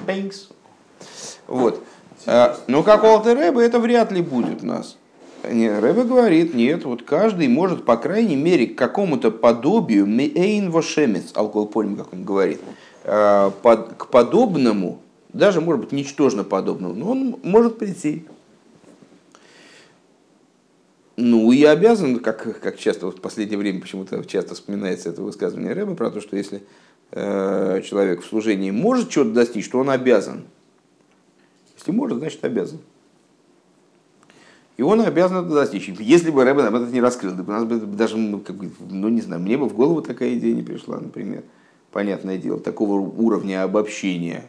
Бэнкс. 0.08 0.50
Вот. 1.48 1.84
А, 2.26 2.58
ну, 2.68 2.84
как 2.84 3.04
у 3.04 3.08
Алтереба, 3.08 3.62
это 3.62 3.80
вряд 3.80 4.12
ли 4.12 4.22
будет 4.22 4.64
у 4.64 4.68
нас. 4.68 4.98
Рэбе 5.44 6.04
говорит, 6.04 6.54
нет, 6.54 6.86
вот 6.86 7.04
каждый 7.04 7.50
может, 7.50 7.84
по 7.84 7.98
крайней 7.98 8.38
мере, 8.38 8.68
к 8.68 8.78
какому-то 8.78 9.30
подобию 9.30 10.06
мейн 10.06 10.72
вошемец, 10.72 11.32
алкоголь 11.34 11.96
как 11.98 12.14
он 12.14 12.24
говорит, 12.24 12.62
э, 13.04 13.52
к 13.62 14.08
подобному, 14.08 15.00
даже, 15.34 15.60
может 15.60 15.82
быть, 15.82 15.92
ничтожно 15.92 16.46
подобному, 16.46 16.94
но 16.94 17.12
он 17.12 17.40
может 17.44 17.78
прийти. 17.78 18.26
Ну, 21.18 21.52
и 21.52 21.64
обязан, 21.64 22.20
как, 22.20 22.60
как 22.62 22.78
часто 22.78 23.08
вот 23.08 23.20
в 23.20 23.22
последнее 23.22 23.58
время 23.58 23.82
почему-то 23.82 24.24
часто 24.24 24.56
вспоминается 24.56 25.10
это 25.10 25.22
высказывание 25.22 25.74
Рэба 25.74 25.94
про 25.96 26.10
то, 26.10 26.22
что 26.22 26.38
если 26.38 26.64
э, 27.12 27.82
человек 27.84 28.24
в 28.24 28.28
служении 28.28 28.72
может 28.72 29.10
чего-то 29.10 29.32
достичь, 29.32 29.70
то 29.70 29.80
он 29.80 29.90
обязан. 29.90 30.46
Если 31.84 31.91
может, 31.91 32.19
значит 32.19 32.46
обязан. 32.46 32.80
И 34.78 34.84
он 34.84 35.02
обязан 35.02 35.46
это 35.46 35.54
достичь. 35.54 35.89
Если 36.00 36.32
бы 36.32 36.46
Рэбе 36.46 36.63
об 36.63 36.76
этом 36.76 36.89
не 36.93 37.02
раскрыл, 37.02 37.34
у 37.34 37.52
нас 37.52 37.65
бы 37.65 37.76
даже, 37.76 38.15
ну, 38.15 38.41
ну 38.89 39.10
не 39.10 39.19
знаю, 39.19 39.41
мне 39.41 39.58
бы 39.58 39.67
в 39.67 39.74
голову 39.76 40.02
такая 40.02 40.36
идея 40.36 40.56
не 40.56 40.62
пришла, 40.62 40.98
например. 40.98 41.43
Понятное 41.91 42.38
дело, 42.38 42.58
такого 42.58 42.93
уровня 42.93 43.63
обобщения. 43.63 44.46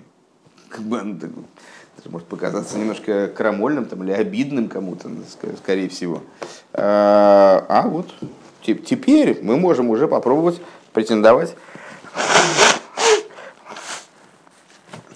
Как 0.68 0.82
бы, 0.82 1.02
ну, 1.02 1.16
это 1.98 2.08
может 2.08 2.28
показаться 2.28 2.78
немножко 2.78 3.26
крамольным 3.26 3.86
там, 3.86 4.04
или 4.04 4.12
обидным 4.12 4.68
кому-то, 4.68 5.10
скорее 5.58 5.88
всего. 5.88 6.22
А, 6.72 7.66
а 7.68 7.88
вот 7.88 8.14
теперь 8.62 9.40
мы 9.42 9.56
можем 9.56 9.90
уже 9.90 10.06
попробовать 10.06 10.60
претендовать. 10.92 11.56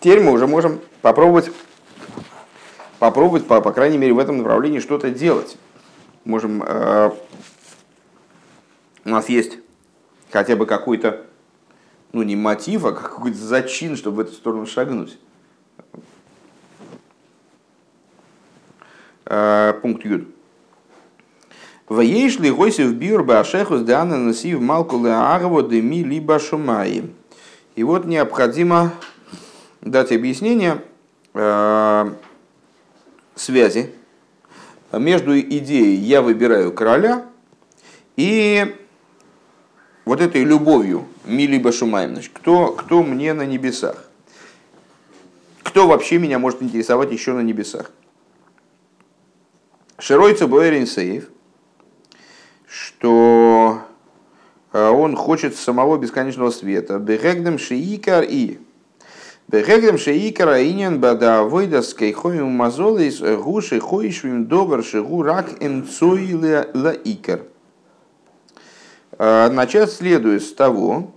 Теперь 0.01 0.21
мы 0.21 0.33
уже 0.33 0.49
можем 0.49 0.81
попробовать, 1.01 1.53
попробовать 2.99 3.47
по, 3.47 3.61
по 3.61 3.73
крайней 3.73 3.99
мере, 3.99 4.13
в 4.13 4.19
этом 4.19 4.39
направлении 4.39 4.81
что-то 4.81 5.11
делать. 5.11 5.57
Можем, 6.25 6.63
э, 6.63 7.11
у 9.05 9.09
нас 9.09 9.29
есть 9.29 9.59
хотя 10.31 10.57
бы 10.57 10.67
какой-то, 10.67 11.25
ну 12.13 12.23
не 12.23 12.37
мотив, 12.37 12.85
а 12.85 12.93
какой-то 12.93 13.39
зачин, 13.39 13.97
чтобы 13.97 14.17
в 14.19 14.21
эту 14.21 14.33
сторону 14.33 14.67
шагнуть. 14.67 15.19
Э, 19.27 19.75
пункт 19.81 20.05
Юд. 20.05 20.29
Ваейш 21.89 22.39
ли 22.39 22.51
гойсев 22.51 22.93
биур 22.93 23.25
башехус 23.25 23.81
дана 23.81 24.19
насив 24.19 24.61
малку 24.61 25.03
леагово 25.03 25.63
деми 25.63 26.03
либо 26.03 26.39
шумаи. 26.39 27.11
И 27.77 27.83
вот 27.83 28.05
необходимо 28.05 28.93
дать 29.81 30.13
объяснение 30.13 30.83
э, 31.33 32.11
связи 33.41 33.93
между 34.93 35.39
идеей 35.39 35.97
«я 35.97 36.23
выбираю 36.23 36.73
короля» 36.73 37.27
и 38.17 38.77
вот 40.05 40.21
этой 40.21 40.45
любовью 40.45 41.07
«ми 41.25 41.47
либо 41.47 41.73
шумаем». 41.73 42.15
Значит, 42.15 42.33
кто, 42.35 42.73
кто 42.73 43.03
мне 43.03 43.35
на 43.35 43.47
небесах? 43.47 44.09
Кто 45.63 45.87
вообще 45.87 46.19
меня 46.19 46.39
может 46.39 46.63
интересовать 46.63 47.13
еще 47.13 47.35
на 47.35 47.41
небесах? 47.41 47.91
Широйца 49.99 50.47
Бойрин 50.47 50.87
Сейф, 50.87 51.29
что 52.67 53.83
э, 54.73 54.89
он 54.89 55.17
хочет 55.17 55.57
самого 55.57 55.99
бесконечного 55.99 56.51
света. 56.51 56.99
Бегегдем 56.99 57.59
шиикар 57.59 58.25
и. 58.27 58.59
Бегегдем 59.49 59.99
шиикар 59.99 60.49
аинен 60.49 61.01
бада 61.01 61.43
войда 61.43 61.83
с 61.83 61.95
кейхоем 61.95 62.47
мазолис 62.49 63.21
гуши 63.21 63.81
хоишвим 63.81 64.47
добр 64.47 64.85
шигу 64.85 65.23
рак 65.23 65.47
эмцуи 65.61 66.35
ла 66.75 66.93
икар. 66.93 67.43
Э, 69.19 69.49
начать 69.49 69.91
следует 69.91 70.43
с 70.43 70.53
того, 70.53 71.13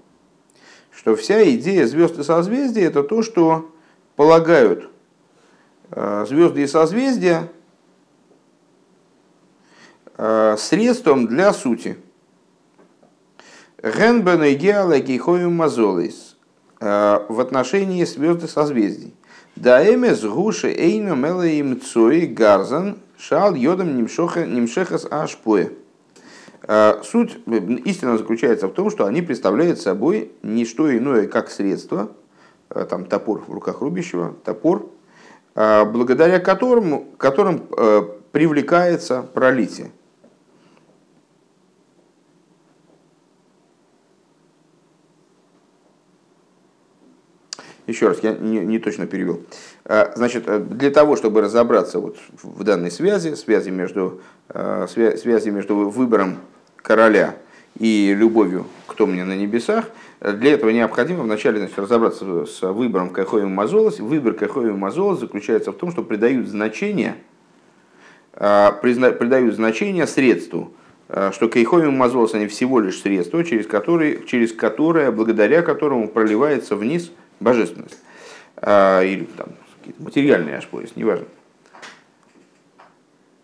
что 0.92 1.16
вся 1.16 1.44
идея 1.52 1.86
звезд 1.86 2.20
и 2.20 2.24
созвездий 2.24 2.84
это 2.84 3.04
то, 3.04 3.22
что 3.22 3.70
полагают 4.16 4.90
э, 5.92 6.26
звезды 6.28 6.64
и 6.64 6.68
созвездия 6.68 7.50
Э, 10.24 10.56
средством 10.56 11.26
для 11.26 11.52
сути. 11.52 11.98
Генбен 13.82 14.44
и 14.44 14.54
геалагихою 14.54 15.50
мазолис 15.50 16.14
э, 16.14 16.31
в 16.82 17.40
отношении 17.40 18.04
звезды 18.06 18.48
созвездий. 18.48 19.14
Даэмес 19.56 20.24
гуши 20.24 20.72
эйну 20.72 21.16
мелаим 21.16 21.80
цои 21.80 22.26
гарзан 22.26 22.98
шал 23.20 23.54
йодом 23.54 23.96
нимшехас 23.98 25.06
ашпоe. 25.06 25.78
Э, 26.64 27.02
суть 27.04 27.38
истина 27.86 28.18
заключается 28.18 28.68
в 28.68 28.72
том, 28.72 28.90
что 28.90 29.06
они 29.06 29.22
представляют 29.22 29.80
собой 29.80 30.32
не 30.42 30.66
что 30.66 30.96
иное, 30.96 31.28
как 31.28 31.52
средство, 31.52 32.12
там 32.70 33.06
топор 33.06 33.44
в 33.48 33.54
руках 33.54 33.82
рубящего, 33.82 34.34
топор, 34.44 34.90
благодаря 35.54 36.40
которому, 36.40 37.06
которым 37.18 37.68
привлекается 38.32 39.22
пролитие. 39.22 39.92
Еще 47.92 48.08
раз, 48.08 48.20
я 48.24 48.32
не, 48.32 48.60
не 48.60 48.80
точно 48.80 49.06
перевел. 49.06 49.42
А, 49.84 50.14
значит, 50.16 50.46
э, 50.48 50.60
для 50.60 50.92
того, 50.92 51.18
чтобы 51.18 51.42
разобраться 51.42 52.00
вот 52.00 52.16
в 52.42 52.64
данной 52.64 52.90
связи, 52.90 53.34
связи 53.36 53.70
между, 53.70 54.22
э, 54.48 54.88
связи 54.90 55.50
между 55.50 55.76
выбором 55.76 56.38
короля 56.78 57.36
и 57.78 58.16
любовью 58.18 58.66
кто 58.88 59.08
мне 59.08 59.26
на 59.26 59.36
небесах, 59.36 59.90
для 60.22 60.54
этого 60.54 60.70
необходимо 60.70 61.24
вначале 61.24 61.60
значит, 61.60 61.80
разобраться 61.80 62.46
с 62.46 62.62
выбором 62.62 63.10
Кайхоем 63.10 63.52
Мазолос. 63.52 64.00
Выбор 64.00 64.34
Кайхоем 64.34 64.78
Мазолос 64.78 65.20
заключается 65.20 65.72
в 65.72 65.76
том, 65.76 65.92
что 65.92 66.04
придают 66.04 66.48
значение, 66.48 67.16
придают 68.34 69.56
значение 69.56 70.08
средству, 70.08 70.74
что 71.32 71.50
Кайхоем 71.50 71.94
Мазолос 71.94 72.36
они 72.36 72.48
всего 72.48 72.80
лишь 72.80 73.02
средство, 73.02 73.44
через 73.44 73.66
которое, 73.66 74.18
через 74.28 74.54
которое, 74.54 75.10
благодаря 75.12 75.62
которому 75.62 76.08
проливается 76.08 76.78
вниз– 76.78 77.12
божественность. 77.42 77.98
А, 78.58 79.02
или 79.04 79.26
там 79.26 79.50
какие-то 79.80 80.04
материальные 80.04 80.58
ашпоис, 80.58 80.96
неважно. 80.96 81.26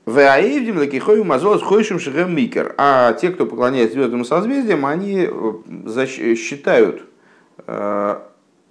Вааевдим 0.05 0.77
лакихою 0.77 1.25
мазолос 1.25 1.61
хойшим 1.61 1.99
шехем 1.99 2.33
микер. 2.33 2.73
А 2.77 3.13
те, 3.13 3.29
кто 3.29 3.45
поклоняется 3.45 3.95
звездным 3.95 4.23
созвездиям, 4.23 4.85
они 4.85 5.27
э, 5.27 6.35
считают 6.35 7.03
э, 7.65 8.19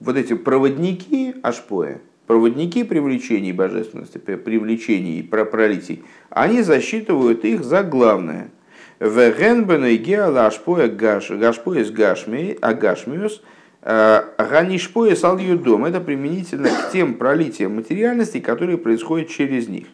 вот 0.01 0.17
эти 0.17 0.35
проводники 0.35 1.35
ашпоя, 1.43 2.01
проводники 2.27 2.85
привлечений 2.85 3.53
божественности, 3.53 4.17
привлечений 4.17 5.23
пролитий, 5.23 6.05
они 6.31 6.63
засчитывают 6.63 7.45
их 7.45 7.65
за 7.65 7.83
главное. 7.83 8.51
Вегенбен 8.99 9.85
и 9.85 9.97
геала 9.97 10.47
ашпоя 10.47 10.89
гаш, 10.89 11.31
гашпоис 11.31 11.91
гашми, 11.91 12.57
агашмиус– 12.63 13.43
Ганишпоя 13.87 15.15
салью 15.15 15.57
дом 15.57 15.85
это 15.85 16.01
применительно 16.01 16.69
к 16.69 16.91
тем 16.91 17.15
пролитиям 17.15 17.77
материальности, 17.77 18.41
которые 18.41 18.79
происходят 18.79 19.29
через 19.29 19.69
них. 19.69 19.87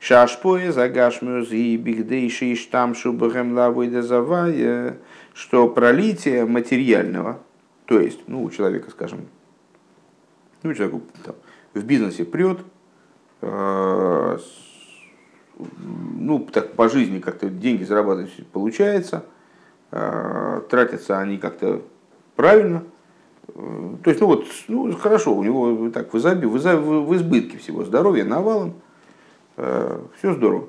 Шашпоя 0.00 0.72
загашмюз 0.72 1.52
и 1.52 1.76
бигдейши 1.76 2.46
и 2.46 2.56
штамшу 2.56 3.12
бхэм 3.12 3.54
завая, 4.02 4.96
что 5.32 5.68
пролитие 5.68 6.44
материального, 6.44 7.38
то 7.84 8.00
есть, 8.00 8.18
ну, 8.26 8.42
у 8.42 8.50
человека, 8.50 8.90
скажем, 8.90 9.28
ну, 10.64 10.74
человек 10.74 11.00
там, 11.24 11.36
в 11.72 11.84
бизнесе 11.84 12.24
прет, 12.24 12.58
э, 13.42 14.38
ну, 15.56 16.48
так 16.52 16.72
по 16.72 16.88
жизни 16.88 17.20
как-то 17.20 17.48
деньги 17.48 17.84
зарабатывать 17.84 18.44
получается, 18.48 19.24
э, 19.92 20.62
тратятся 20.68 21.20
они 21.20 21.38
как-то 21.38 21.84
правильно. 22.36 22.84
То 23.54 24.02
есть, 24.06 24.20
ну 24.20 24.26
вот, 24.28 24.46
ну 24.68 24.92
хорошо, 24.96 25.34
у 25.34 25.42
него 25.42 25.90
так 25.90 26.12
в, 26.12 26.18
изобилии, 26.18 26.46
в, 26.46 26.56
изоб... 26.56 26.80
в 26.80 27.14
избытке 27.14 27.58
всего 27.58 27.84
здоровья 27.84 28.24
навалом, 28.24 28.74
э, 29.56 30.00
все 30.18 30.32
здорово. 30.32 30.68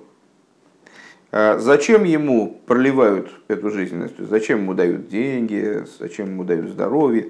А 1.32 1.58
зачем 1.60 2.04
ему 2.04 2.60
проливают 2.66 3.32
эту 3.48 3.70
жизненность? 3.70 4.16
Зачем 4.20 4.64
ему 4.64 4.74
дают 4.74 5.08
деньги? 5.08 5.86
Зачем 6.00 6.28
ему 6.28 6.44
дают 6.44 6.70
здоровье? 6.70 7.30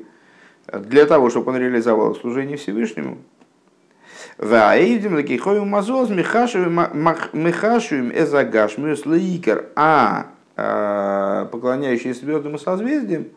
Для 0.72 1.06
того, 1.06 1.30
чтобы 1.30 1.52
он 1.52 1.58
реализовал 1.58 2.16
служение 2.16 2.58
Всевышнему. 2.58 3.20
Ваэйдим 4.38 5.14
лакихою 5.14 5.66
мазоз 5.66 6.10
мехашуем 6.10 6.82
эзагашмюс 8.12 9.06
лейкер. 9.06 9.70
А, 9.76 10.28
а 10.58 11.46
поклоняющиеся 11.46 12.22
звездам 12.22 12.56
и 12.56 12.58
созвездиям– 12.58 13.28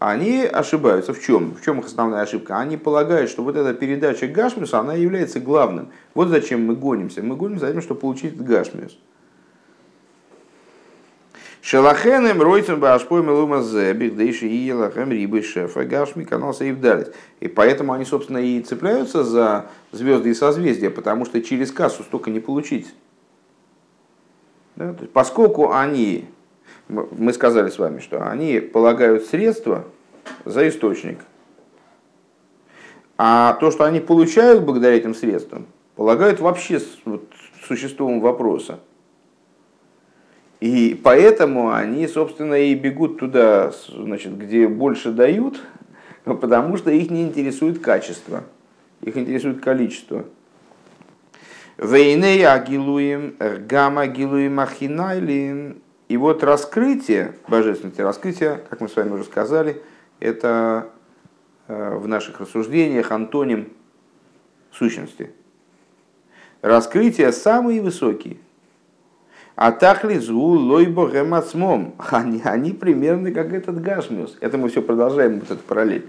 они 0.00 0.44
ошибаются. 0.44 1.12
В 1.12 1.20
чем? 1.20 1.54
В 1.54 1.62
чем 1.62 1.78
их 1.80 1.86
основная 1.86 2.22
ошибка? 2.22 2.58
Они 2.58 2.78
полагают, 2.78 3.30
что 3.30 3.44
вот 3.44 3.54
эта 3.54 3.74
передача 3.74 4.26
Гашмиуса, 4.26 4.80
она 4.80 4.94
является 4.94 5.40
главным. 5.40 5.92
Вот 6.14 6.28
зачем 6.28 6.64
мы 6.64 6.74
гонимся. 6.74 7.22
Мы 7.22 7.36
гонимся 7.36 7.66
за 7.66 7.72
тем, 7.72 7.82
чтобы 7.82 8.00
получить 8.00 8.34
Гашмиус. 8.34 8.96
Шелахенем 11.60 12.40
ройцем 12.40 12.80
башпой 12.80 13.22
мелума 13.22 13.62
зебих, 13.62 14.16
да 14.16 14.22
еще 14.22 14.48
и 14.48 14.56
елахем 14.56 15.10
рибы 15.12 15.42
шефа 15.42 15.84
гашми 15.84 16.24
канал 16.24 16.54
сейвдалит. 16.54 17.14
И 17.40 17.48
поэтому 17.48 17.92
они, 17.92 18.06
собственно, 18.06 18.38
и 18.38 18.62
цепляются 18.62 19.22
за 19.22 19.66
звезды 19.92 20.30
и 20.30 20.34
созвездия, 20.34 20.88
потому 20.88 21.26
что 21.26 21.42
через 21.42 21.70
кассу 21.70 22.02
столько 22.04 22.30
не 22.30 22.40
получить. 22.40 22.94
Да? 24.76 24.94
То 24.94 25.02
есть, 25.02 25.12
поскольку 25.12 25.72
они, 25.72 26.24
мы 26.90 27.32
сказали 27.32 27.70
с 27.70 27.78
вами, 27.78 28.00
что 28.00 28.28
они 28.28 28.60
полагают 28.60 29.24
средства 29.24 29.84
за 30.44 30.68
источник, 30.68 31.18
а 33.16 33.54
то, 33.60 33.70
что 33.70 33.84
они 33.84 34.00
получают 34.00 34.62
благодаря 34.62 34.96
этим 34.96 35.14
средствам, 35.14 35.66
полагают 35.94 36.40
вообще 36.40 36.80
вот, 37.04 37.24
существом 37.66 38.20
вопроса. 38.20 38.80
И 40.60 40.98
поэтому 41.02 41.72
они, 41.72 42.06
собственно, 42.06 42.54
и 42.54 42.74
бегут 42.74 43.18
туда, 43.18 43.72
значит, 43.88 44.36
где 44.36 44.68
больше 44.68 45.10
дают, 45.10 45.60
потому 46.24 46.76
что 46.76 46.90
их 46.90 47.10
не 47.10 47.22
интересует 47.22 47.78
качество, 47.78 48.44
их 49.02 49.16
интересует 49.16 49.60
количество. 49.60 50.24
Вейней 51.78 52.46
агилуем, 52.46 53.36
гамма 53.66 54.02
агилуем 54.02 54.60
ахинайлин. 54.60 55.76
И 56.10 56.16
вот 56.16 56.42
раскрытие 56.42 57.34
божественности, 57.46 58.00
раскрытие, 58.00 58.60
как 58.68 58.80
мы 58.80 58.88
с 58.88 58.96
вами 58.96 59.12
уже 59.12 59.22
сказали, 59.22 59.80
это 60.18 60.88
э, 61.68 61.94
в 61.94 62.08
наших 62.08 62.40
рассуждениях 62.40 63.12
антоним 63.12 63.72
сущности. 64.72 65.30
Раскрытие 66.62 67.30
самые 67.30 67.80
высокие– 67.80 68.38
а 69.54 69.70
тахлизу 69.70 70.36
лойбо 70.36 71.08
гемацмом. 71.08 71.94
Они, 72.10 72.40
они 72.42 72.72
примерно 72.72 73.30
как 73.30 73.52
этот 73.52 73.80
гашмиус. 73.80 74.38
Это 74.40 74.56
мы 74.58 74.70
все 74.70 74.80
продолжаем, 74.80 75.38
вот 75.38 75.50
эту 75.50 75.62
параллель. 75.62 76.08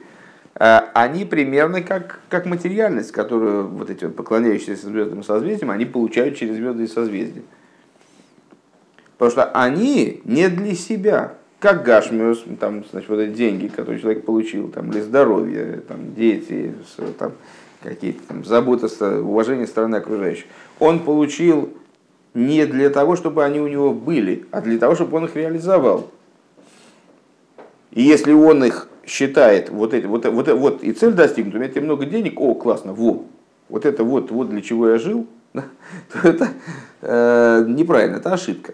А, 0.56 0.90
они 0.94 1.26
примерно 1.26 1.82
как, 1.82 2.22
как 2.30 2.46
материальность, 2.46 3.12
которую 3.12 3.68
вот 3.68 3.90
эти 3.90 4.06
вот 4.06 4.16
поклоняющиеся 4.16 4.88
звездам 4.88 5.20
и 5.20 5.24
созвездиям, 5.24 5.70
они 5.70 5.86
получают 5.86 6.38
через 6.38 6.56
звезды 6.56 6.86
и 6.86 6.88
созвездия. 6.88 7.44
Потому 9.22 9.34
что 9.34 9.52
они 9.52 10.20
не 10.26 10.50
для 10.50 10.74
себя, 10.74 11.34
как 11.60 11.84
Гашмиус, 11.84 12.44
там, 12.60 12.84
значит, 12.90 13.08
вот 13.08 13.20
эти 13.20 13.36
деньги, 13.36 13.68
которые 13.68 14.00
человек 14.00 14.26
получил, 14.26 14.70
там, 14.70 14.92
или 14.92 15.02
здоровье, 15.02 15.84
там, 15.88 16.16
дети, 16.16 16.74
там, 17.20 17.34
какие-то 17.84 18.24
там, 18.28 18.44
заботы, 18.44 18.88
уважение 19.20 19.68
стороны 19.68 19.98
окружающих. 19.98 20.46
Он 20.80 21.02
получил 21.02 21.70
не 22.34 22.66
для 22.66 22.90
того, 22.90 23.16
чтобы 23.16 23.44
они 23.46 23.60
у 23.60 23.68
него 23.68 23.94
были, 23.94 24.48
а 24.50 24.60
для 24.60 24.80
того, 24.80 24.96
чтобы 24.96 25.18
он 25.18 25.26
их 25.26 25.36
реализовал. 25.36 26.10
И 27.92 28.02
если 28.02 28.34
он 28.34 28.64
их 28.64 28.90
считает, 29.06 29.70
вот, 29.70 29.94
эти, 29.94 30.08
вот, 30.08 30.26
вот, 30.26 30.48
вот 30.48 30.84
и 30.84 30.94
цель 30.94 31.14
достигнута, 31.14 31.58
у 31.58 31.60
меня 31.60 31.70
теперь 31.70 31.84
много 31.84 32.08
денег, 32.08 32.42
о, 32.42 32.56
классно, 32.56 32.94
во, 32.94 33.24
вот 33.70 33.86
это 33.86 34.04
вот, 34.04 34.32
вот 34.32 34.50
для 34.50 34.64
чего 34.64 34.90
я 34.90 34.98
жил, 34.98 35.28
то 35.54 35.64
это 36.24 36.48
э, 37.02 37.66
неправильно, 37.68 38.16
это 38.16 38.34
ошибка. 38.34 38.74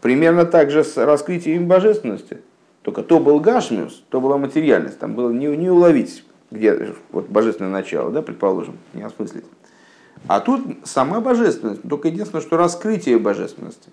Примерно 0.00 0.44
так 0.44 0.70
же 0.70 0.84
с 0.84 0.96
раскрытием 0.96 1.66
божественности. 1.66 2.38
Только 2.82 3.02
то 3.02 3.18
был 3.18 3.40
гашмиус, 3.40 4.04
то 4.08 4.20
была 4.20 4.38
материальность, 4.38 4.98
там 4.98 5.14
было 5.14 5.30
не, 5.30 5.46
не 5.56 5.70
уловить, 5.70 6.24
где 6.50 6.94
вот 7.10 7.28
божественное 7.28 7.70
начало, 7.70 8.10
да, 8.10 8.22
предположим, 8.22 8.78
не 8.94 9.02
осмыслить. 9.02 9.44
А 10.26 10.40
тут 10.40 10.62
сама 10.84 11.20
божественность, 11.20 11.82
только 11.82 12.08
единственное, 12.08 12.42
что 12.42 12.56
раскрытие 12.56 13.18
божественности. 13.18 13.90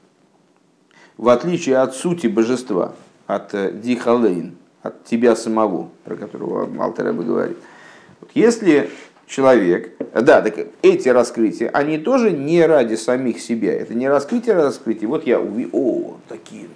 В 1.17 1.29
отличие 1.29 1.77
от 1.77 1.95
сути 1.95 2.27
божества, 2.27 2.93
от 3.27 3.53
э, 3.53 3.71
дихалейн, 3.71 4.55
от 4.81 5.03
тебя 5.05 5.35
самого, 5.35 5.89
про 6.03 6.15
которого 6.15 6.69
Алтера 6.83 7.13
говорит. 7.13 7.57
Если 8.33 8.89
человек, 9.27 9.95
да, 10.13 10.41
так 10.41 10.67
эти 10.81 11.09
раскрытия, 11.09 11.69
они 11.69 11.97
тоже 11.97 12.31
не 12.31 12.65
ради 12.65 12.95
самих 12.95 13.39
себя, 13.39 13.73
это 13.73 13.93
не 13.93 14.07
раскрытие, 14.07 14.55
а 14.55 14.63
раскрытие. 14.63 15.07
Вот 15.07 15.25
я 15.25 15.39
увидел, 15.39 15.69
о, 15.73 16.17
такие, 16.27 16.67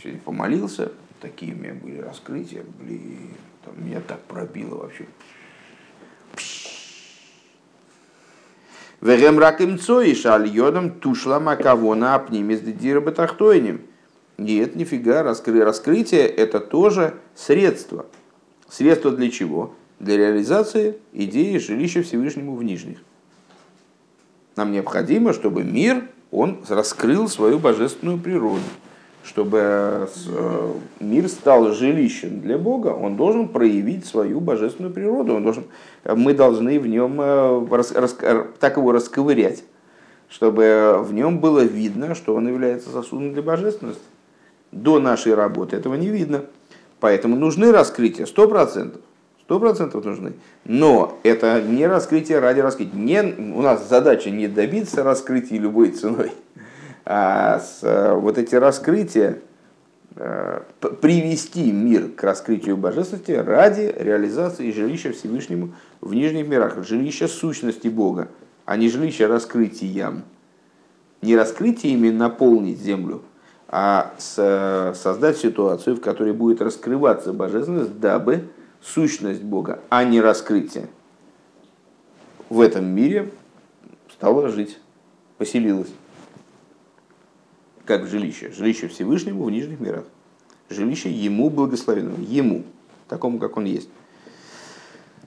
сегодня 0.00 0.20
помолился, 0.20 0.92
такие 1.20 1.54
у 1.54 1.58
меня 1.58 1.74
были 1.74 2.00
раскрытия, 2.00 2.62
блин, 2.80 3.30
там 3.64 3.74
меня 3.84 4.00
так 4.06 4.20
пробило 4.20 4.76
вообще. 4.76 5.06
Вегем 9.00 9.38
раким 9.38 9.78
цой 9.78 10.14
шаль 10.14 10.48
йодом 10.48 10.90
тушла 10.90 11.38
макавона 11.38 12.14
апнимис 12.14 12.60
дидира 12.60 13.02
батахтойним. 13.02 13.82
Нет, 14.38 14.74
нифига, 14.76 15.22
раскры, 15.22 15.62
раскрытие 15.62 16.26
это 16.26 16.58
тоже 16.58 17.14
средство. 17.34 18.06
Средство 18.68 19.10
для 19.10 19.30
чего? 19.30 19.74
Для 20.00 20.16
реализации 20.16 20.96
идеи 21.12 21.58
жилища 21.58 22.02
Всевышнему 22.02 22.56
в 22.56 22.62
нижних. 22.62 22.98
Нам 24.56 24.72
необходимо, 24.72 25.32
чтобы 25.32 25.64
мир, 25.64 26.08
он 26.30 26.64
раскрыл 26.68 27.28
свою 27.28 27.58
божественную 27.58 28.18
природу 28.18 28.60
чтобы 29.24 30.08
э, 30.28 30.72
мир 31.00 31.28
стал 31.28 31.72
жилищем 31.72 32.40
для 32.40 32.58
Бога, 32.58 32.88
он 32.88 33.16
должен 33.16 33.48
проявить 33.48 34.04
свою 34.04 34.40
божественную 34.40 34.92
природу. 34.92 35.34
Он 35.34 35.42
должен, 35.42 35.64
мы 36.04 36.34
должны 36.34 36.78
в 36.78 36.86
нем 36.86 37.20
э, 37.20 37.66
рас, 37.70 37.92
рас, 37.92 38.16
так 38.60 38.76
его 38.76 38.92
расковырять, 38.92 39.64
чтобы 40.28 40.98
в 41.00 41.14
нем 41.14 41.40
было 41.40 41.60
видно, 41.60 42.14
что 42.14 42.34
он 42.34 42.48
является 42.48 42.90
сосудом 42.90 43.32
для 43.32 43.42
божественности. 43.42 44.02
До 44.72 45.00
нашей 45.00 45.34
работы 45.34 45.76
этого 45.76 45.94
не 45.94 46.08
видно. 46.08 46.44
Поэтому 47.00 47.36
нужны 47.36 47.72
раскрытия, 47.72 48.26
сто 48.26 48.46
процентов. 48.46 49.00
Сто 49.44 49.60
процентов 49.60 50.04
нужны. 50.06 50.32
Но 50.64 51.18
это 51.22 51.60
не 51.60 51.86
раскрытие 51.86 52.38
ради 52.38 52.60
раскрытия. 52.60 52.94
Не, 52.94 53.52
у 53.52 53.60
нас 53.60 53.86
задача 53.86 54.30
не 54.30 54.48
добиться 54.48 55.02
раскрытия 55.02 55.58
любой 55.58 55.90
ценой 55.90 56.32
а 57.04 57.60
с, 57.60 57.80
э, 57.82 58.14
вот 58.14 58.38
эти 58.38 58.54
раскрытия, 58.54 59.40
э, 60.16 60.60
привести 61.02 61.70
мир 61.70 62.08
к 62.08 62.22
раскрытию 62.22 62.78
божественности 62.78 63.32
ради 63.32 63.94
реализации 63.98 64.72
жилища 64.72 65.12
Всевышнему 65.12 65.74
в 66.00 66.14
нижних 66.14 66.46
мирах, 66.46 66.82
жилища 66.82 67.28
сущности 67.28 67.88
Бога, 67.88 68.28
а 68.64 68.78
не 68.78 68.88
жилища 68.88 69.28
раскрытием. 69.28 70.22
Не 71.20 71.36
раскрытиями 71.36 72.08
наполнить 72.08 72.80
землю, 72.80 73.22
а 73.68 74.14
создать 74.18 75.36
ситуацию, 75.38 75.96
в 75.96 76.00
которой 76.00 76.32
будет 76.32 76.62
раскрываться 76.62 77.32
божественность, 77.32 77.98
дабы 77.98 78.44
сущность 78.84 79.42
Бога, 79.42 79.80
а 79.88 80.04
не 80.04 80.20
раскрытие. 80.20 80.88
В 82.50 82.60
этом 82.60 82.84
мире 82.84 83.30
стала 84.12 84.48
жить, 84.48 84.78
поселилась. 85.38 85.90
Как 87.86 88.06
жилище, 88.06 88.50
жилище 88.50 88.88
Всевышнему 88.88 89.44
в 89.44 89.50
нижних 89.50 89.80
мирах, 89.80 90.04
жилище 90.68 91.10
ему 91.10 91.50
благословенному, 91.50 92.22
ему, 92.24 92.64
такому, 93.08 93.38
как 93.38 93.56
он 93.56 93.64
есть. 93.64 93.88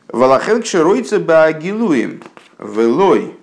Валахен 0.07 0.61
кшеройца 0.61 1.19
баагилуем, 1.19 2.23
велой, 2.57 3.35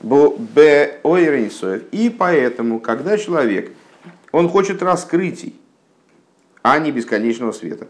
б 0.00 1.00
И 1.92 2.10
поэтому, 2.10 2.80
когда 2.80 3.16
человек, 3.16 3.72
он 4.32 4.48
хочет 4.48 4.82
раскрытий, 4.82 5.54
а 6.62 6.78
не 6.78 6.90
бесконечного 6.90 7.52
света. 7.52 7.88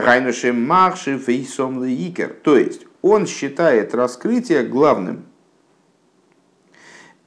Райнушем 0.00 0.66
марши 0.66 1.18
фейсом 1.18 1.82
лейкер. 1.82 2.36
То 2.42 2.56
есть, 2.56 2.86
он 3.02 3.26
считает 3.26 3.94
раскрытие 3.94 4.64
главным– 4.64 5.26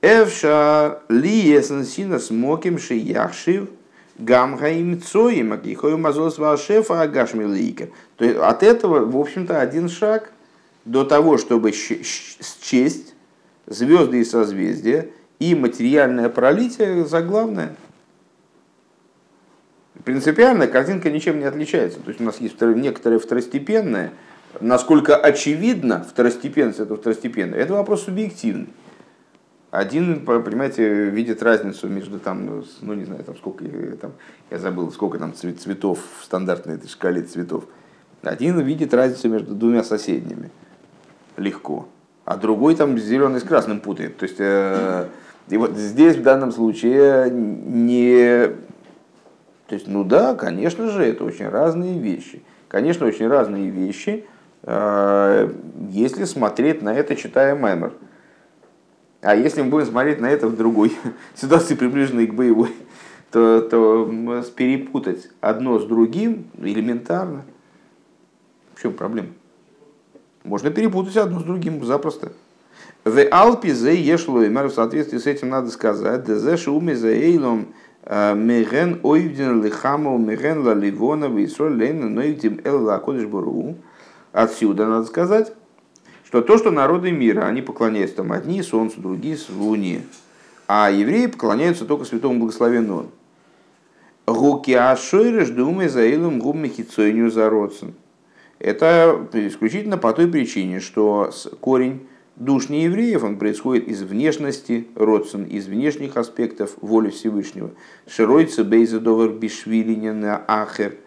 Эвша 0.05 0.99
ли 1.07 1.57
эсенсина 1.57 2.19
смоким 2.19 2.77
шияхшив 2.77 3.69
гамгаим 4.17 5.01
цоим, 5.01 5.53
акихою 5.53 5.97
мазос 5.97 6.37
вашефа 6.37 7.01
агашмилейка. 7.01 7.87
То 8.17 8.25
есть 8.25 8.37
от 8.37 8.63
этого, 8.63 9.05
в 9.05 9.15
общем-то, 9.15 9.61
один 9.61 9.87
шаг 9.87 10.33
до 10.83 11.05
того, 11.05 11.37
чтобы 11.37 11.71
счесть 11.71 13.15
звезды 13.65 14.19
и 14.19 14.25
созвездия 14.25 15.09
и 15.39 15.55
материальное 15.55 16.27
пролитие 16.27 17.05
за 17.05 17.21
главное. 17.21 17.73
Принципиально 20.03 20.67
картинка 20.67 21.11
ничем 21.11 21.39
не 21.39 21.45
отличается. 21.45 21.99
То 21.99 22.09
есть 22.09 22.19
у 22.19 22.23
нас 22.23 22.41
есть 22.41 22.59
некоторое 22.59 23.19
второстепенное. 23.19 24.11
Насколько 24.59 25.15
очевидно 25.15 26.03
второстепенность 26.03 26.79
это 26.79 26.95
второстепенное, 26.95 27.59
это 27.59 27.73
вопрос 27.73 28.03
субъективный. 28.03 28.69
Один, 29.71 30.23
понимаете, 30.23 31.09
видит 31.09 31.41
разницу 31.41 31.87
между 31.87 32.19
там, 32.19 32.63
ну 32.81 32.93
не 32.93 33.05
знаю, 33.05 33.23
там 33.23 33.35
сколько, 33.35 33.65
там, 33.99 34.11
я 34.51 34.59
забыл, 34.59 34.91
сколько 34.91 35.17
там 35.17 35.33
цветов 35.33 35.99
в 36.19 36.25
стандартной 36.25 36.75
этой 36.75 36.87
шкале 36.87 37.23
цветов. 37.23 37.65
Один 38.21 38.59
видит 38.59 38.93
разницу 38.93 39.29
между 39.29 39.55
двумя 39.55 39.83
соседними 39.83 40.51
легко, 41.37 41.87
а 42.23 42.37
другой 42.37 42.75
там 42.75 42.99
зеленый 42.99 43.39
с 43.39 43.43
красным 43.43 43.79
путает. 43.79 44.17
То 44.17 44.23
есть 44.25 44.37
э, 44.37 45.07
И 45.49 45.57
вот 45.57 45.75
здесь 45.75 46.15
в 46.15 46.21
данном 46.21 46.51
случае 46.51 47.29
не... 47.31 48.51
То 49.67 49.75
есть, 49.75 49.87
ну 49.87 50.03
да, 50.03 50.35
конечно 50.35 50.89
же, 50.89 51.03
это 51.03 51.23
очень 51.23 51.47
разные 51.47 51.99
вещи. 51.99 52.43
Конечно, 52.67 53.05
очень 53.05 53.27
разные 53.27 53.69
вещи, 53.69 54.25
э, 54.63 55.53
если 55.89 56.25
смотреть 56.25 56.81
на 56.81 56.93
это, 56.93 57.15
читая 57.15 57.55
Маймер. 57.55 57.93
А 59.21 59.35
если 59.35 59.61
мы 59.61 59.69
будем 59.69 59.85
смотреть 59.85 60.19
на 60.19 60.29
это 60.29 60.47
в 60.47 60.57
другой 60.57 60.91
ситуации, 61.35 61.75
приближенной 61.75 62.27
к 62.27 62.33
боевой, 62.33 62.71
то, 63.31 63.61
то 63.61 64.43
перепутать 64.55 65.29
одно 65.39 65.79
с 65.79 65.85
другим 65.85 66.45
элементарно. 66.57 67.45
В 68.75 68.81
чем 68.81 68.93
проблема? 68.93 69.29
Можно 70.43 70.71
перепутать 70.71 71.15
одно 71.15 71.39
с 71.39 71.43
другим 71.43 71.83
запросто. 71.85 72.33
В 73.05 73.27
Алпе 73.31 73.73
зе 73.73 73.95
ешло 73.95 74.39
в 74.39 74.69
соответствии 74.71 75.17
с 75.17 75.25
этим 75.25 75.49
надо 75.49 75.69
сказать, 75.71 76.25
да 76.25 76.35
зе 76.35 76.57
шуми 76.57 76.93
за 76.93 77.09
эйлом 77.09 77.67
меген 78.05 78.99
ойвден 79.03 79.63
лихаму 79.63 80.17
меген 80.17 80.65
ла 80.65 80.73
ливона 80.73 81.25
висроль 81.25 81.75
лейна 81.75 82.09
нойвдем 82.09 82.59
эл 82.63 82.83
ла 82.83 82.99
кодыш 82.99 83.25
буру. 83.25 83.75
Отсюда 84.31 84.87
надо 84.87 85.05
сказать, 85.05 85.53
что 86.25 86.41
то, 86.41 86.57
что 86.57 86.71
народы 86.71 87.11
мира, 87.11 87.45
они 87.45 87.61
поклоняются 87.61 88.17
там 88.17 88.31
одни 88.31 88.61
солнцу, 88.63 88.99
другие 88.99 89.37
луне, 89.49 90.01
а 90.67 90.89
евреи 90.89 91.27
поклоняются 91.27 91.85
только 91.85 92.05
святому 92.05 92.39
благословенному. 92.39 93.11
Гуки 94.25 94.71
ашойреш 94.71 95.49
думай 95.49 95.87
за 95.89 96.05
илом 96.05 96.39
гумми 96.39 96.69
хитсойню 96.69 97.29
за 97.29 97.49
родсен. 97.49 97.93
Это 98.57 99.27
исключительно 99.33 99.97
по 99.97 100.13
той 100.13 100.27
причине, 100.27 100.79
что 100.79 101.29
корень 101.59 102.07
душ 102.35 102.69
неевреев, 102.69 103.23
он 103.23 103.37
происходит 103.37 103.87
из 103.87 104.01
внешности 104.01 104.87
родсен, 104.95 105.43
из 105.43 105.67
внешних 105.67 106.17
аспектов 106.17 106.71
воли 106.81 107.09
Всевышнего. 107.09 107.71
Широйца 108.07 108.63
бейзадовар 108.63 109.29
бишвилинина 109.29 110.43
ахер. 110.47 110.97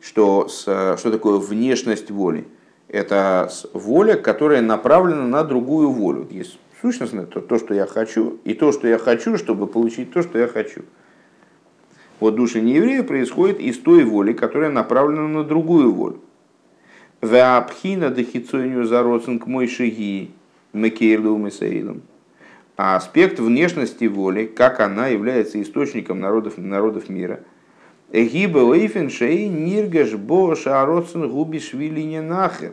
Что, 0.00 0.48
что 0.48 0.96
такое 0.96 1.38
внешность 1.38 2.10
воли? 2.10 2.46
Это 2.88 3.50
воля, 3.72 4.16
которая 4.16 4.60
направлена 4.62 5.26
на 5.26 5.44
другую 5.44 5.90
волю. 5.90 6.26
Есть 6.30 6.58
сущностное 6.80 7.26
то, 7.26 7.40
то, 7.40 7.58
что 7.58 7.72
я 7.72 7.86
хочу, 7.86 8.38
и 8.44 8.54
то, 8.54 8.72
что 8.72 8.88
я 8.88 8.98
хочу, 8.98 9.38
чтобы 9.38 9.66
получить 9.68 10.12
то, 10.12 10.22
что 10.22 10.38
я 10.38 10.48
хочу. 10.48 10.82
Вот 12.18 12.34
душа 12.34 12.60
нееврея 12.60 13.02
происходит 13.02 13.60
из 13.60 13.78
той 13.78 14.04
воли, 14.04 14.32
которая 14.32 14.70
направлена 14.70 15.28
на 15.28 15.44
другую 15.44 15.92
волю. 15.92 16.20
Веапхина 17.20 18.10
дехицойню 18.10 18.84
зароцен 18.84 19.38
к 19.38 19.46
мой 19.46 19.68
шаги 20.72 20.82
мекейлу 20.82 21.36
месаилом. 21.36 22.02
А 22.76 22.96
аспект 22.96 23.38
внешности 23.38 24.06
воли, 24.06 24.46
как 24.46 24.80
она 24.80 25.08
является 25.08 25.60
источником 25.60 26.20
народов, 26.20 26.58
народов 26.58 27.08
мира. 27.08 27.40
Эгиба 28.10 28.58
лейфен 28.58 29.06
ниргаш 29.06 30.14
бо 30.14 30.56
шароцен 30.56 31.30
губишвили 31.30 32.00
не 32.02 32.20
нахер. 32.20 32.72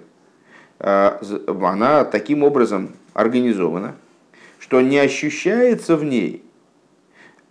А, 0.80 1.22
она 1.62 2.06
таким 2.06 2.44
образом 2.44 2.94
организована, 3.14 3.96
что 4.60 4.82
не 4.82 4.98
ощущается 4.98 5.96
в 5.96 6.04
ней 6.04 6.44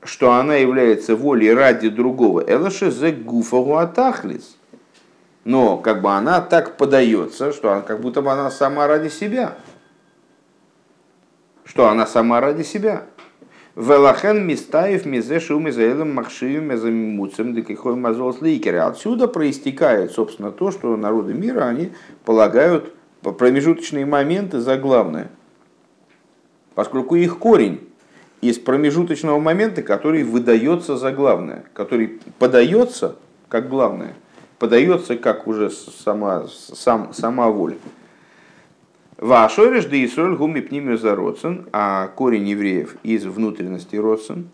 что 0.05 0.33
она 0.33 0.55
является 0.55 1.17
волей 1.17 1.53
ради 1.53 1.89
другого. 1.89 2.41
Элаше 2.47 2.91
зе. 2.91 3.17
Но 5.45 5.77
как 5.79 6.03
бы 6.03 6.11
она 6.11 6.41
так 6.41 6.77
подается, 6.77 7.53
что 7.53 7.73
она, 7.73 7.83
как 7.83 8.01
будто 8.01 8.23
бы 8.23 8.31
она 8.31 8.51
сама 8.51 8.87
ради 8.87 9.09
себя. 9.09 9.57
Что 11.69 11.89
она 11.89 12.07
сама 12.07 12.41
ради 12.41 12.63
себя. 12.63 13.05
Велахен 13.77 14.45
мистаев 14.47 15.05
мизешу 15.05 15.59
мизаэлем 15.61 16.15
махшием 16.15 16.65
мезамимуцем 16.65 17.55
декихой 17.55 17.95
мазол 17.95 18.33
слейкеры. 18.33 18.79
Отсюда 18.79 19.29
проистекает, 19.29 20.13
собственно, 20.13 20.51
то, 20.51 20.71
что 20.71 20.97
народы 20.97 21.35
мира, 21.35 21.67
они 21.67 21.93
полагают 22.25 22.95
промежуточные 23.21 24.07
моменты 24.07 24.61
за 24.61 24.79
главное. 24.79 25.31
Поскольку 26.75 27.17
их 27.17 27.39
корень 27.39 27.87
из 28.41 28.59
промежуточного 28.59 29.39
момента, 29.39 29.83
который 29.83 30.25
выдается 30.25 30.97
за 30.97 31.13
главное, 31.13 31.65
который 31.75 32.19
подается 32.39 33.17
как 33.49 33.69
главное, 33.69 34.15
подается 34.59 35.17
как 35.17 35.47
уже 35.47 35.71
сама, 35.71 36.47
сам, 36.49 37.13
сама 37.13 37.49
воля. 37.49 37.77
Вашориш 39.19 39.87
да 39.87 40.05
Исроль 40.05 40.37
гуми 40.37 40.61
пнимю 40.61 40.97
за 40.97 41.17
родсен, 41.17 41.67
а 41.73 42.07
корень 42.07 42.49
евреев 42.49 42.97
из 43.03 43.25
внутренности 43.25 43.97
родсен. 43.97 44.49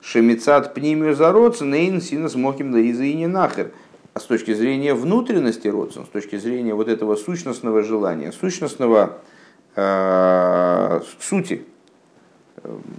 Шемицат 0.00 0.74
пнимю 0.74 1.14
за 1.14 1.30
родсен, 1.30 1.72
эйн 1.72 2.00
синус 2.00 2.34
мохим 2.34 2.72
да 2.72 2.80
из 2.80 3.00
и 3.00 3.26
нахер. 3.26 3.70
А 4.12 4.18
с 4.18 4.24
точки 4.24 4.52
зрения 4.52 4.94
внутренности 4.94 5.68
родсен, 5.68 6.04
с 6.04 6.08
точки 6.08 6.36
зрения 6.36 6.74
вот 6.74 6.88
этого 6.88 7.14
сущностного 7.14 7.84
желания, 7.84 8.32
сущностного 8.32 9.20
э, 9.76 11.00
сути, 11.20 11.62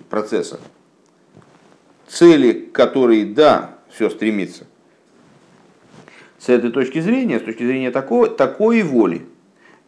процесса, 0.10 0.62
цели 2.08 2.54
которые 2.54 3.26
да, 3.26 3.76
все 3.90 4.10
стремится. 4.10 4.66
С 6.40 6.48
этой 6.48 6.72
точки 6.72 7.02
зрения, 7.02 7.40
с 7.40 7.44
точки 7.44 7.64
зрения 7.64 7.92
такого, 7.92 8.30
такой 8.30 8.82
воли, 8.84 9.18
э, 9.18 9.31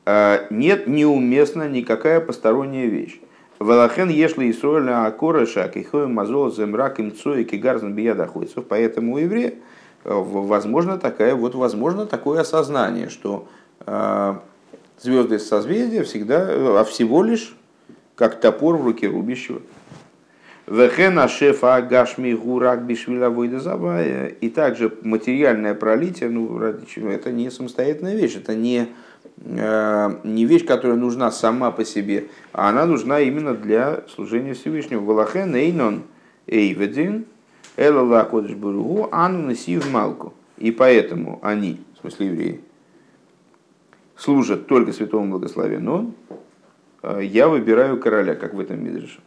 нет 0.05 0.87
неуместна 0.87 1.69
никакая 1.69 2.19
посторонняя 2.19 2.87
вещь. 2.87 3.19
Валахен 3.63 4.09
ешли 4.09 4.51
Исроэль 4.51 4.89
акора 4.89 5.45
шак 5.45 5.77
и 5.77 5.85
мазол 5.93 6.51
земрак 6.51 6.99
им 6.99 7.15
цой 7.15 7.45
кигарзен 7.45 7.93
биядаходцев. 7.93 8.65
Поэтому 8.67 9.13
у 9.13 9.17
еврея 9.19 9.53
э, 10.03 10.11
возможно 10.13 10.97
такая 10.97 11.33
вот 11.33 11.55
возможно 11.55 12.05
такое 12.05 12.41
осознание, 12.41 13.09
что 13.09 13.47
э, 13.85 14.35
звезды 14.99 15.39
созвездия 15.39 16.03
всегда, 16.03 16.45
а 16.79 16.83
всего 16.83 17.23
лишь 17.23 17.55
как 18.15 18.39
топор 18.41 18.75
в 18.75 18.85
руке 18.85 19.07
рубящего. 19.07 19.61
Вехена 20.67 21.27
шефа 21.27 21.81
гашми 21.81 22.33
гурак 22.33 22.85
бишвила 22.85 23.29
войда 23.29 24.27
И 24.41 24.49
также 24.49 24.93
материальное 25.03 25.73
пролитие, 25.73 26.29
ну, 26.29 26.57
ради 26.57 26.85
чего, 26.85 27.09
это 27.09 27.31
не 27.31 27.49
самостоятельная 27.49 28.15
вещь, 28.15 28.37
это 28.37 28.55
не, 28.55 28.79
э, 28.79 28.85
не 29.37 30.45
вещь, 30.45 30.65
которая 30.65 30.97
нужна 30.97 31.31
сама 31.31 31.71
по 31.71 31.83
себе, 31.83 32.27
а 32.53 32.69
она 32.69 32.85
нужна 32.85 33.19
именно 33.19 33.53
для 33.53 34.03
служения 34.13 34.53
Всевышнего. 34.53 35.01
Валахен 35.01 35.55
эйнон 35.55 36.03
эйведин 36.47 37.25
элала 37.75 38.23
кодыш 38.23 38.53
буругу 38.53 39.09
ану 39.11 39.47
насив 39.47 39.91
малку. 39.91 40.33
И 40.57 40.71
поэтому 40.71 41.39
они, 41.41 41.81
в 41.95 42.01
смысле 42.01 42.27
евреи, 42.27 42.61
служат 44.15 44.67
только 44.67 44.93
святому 44.93 45.31
благословенному, 45.31 46.13
Э, 47.03 47.19
я 47.21 47.47
выбираю 47.47 47.99
короля, 47.99 48.33
как 48.33 48.53
в 48.53 48.59
этом 48.59 48.83
Мидреше. 48.83 49.19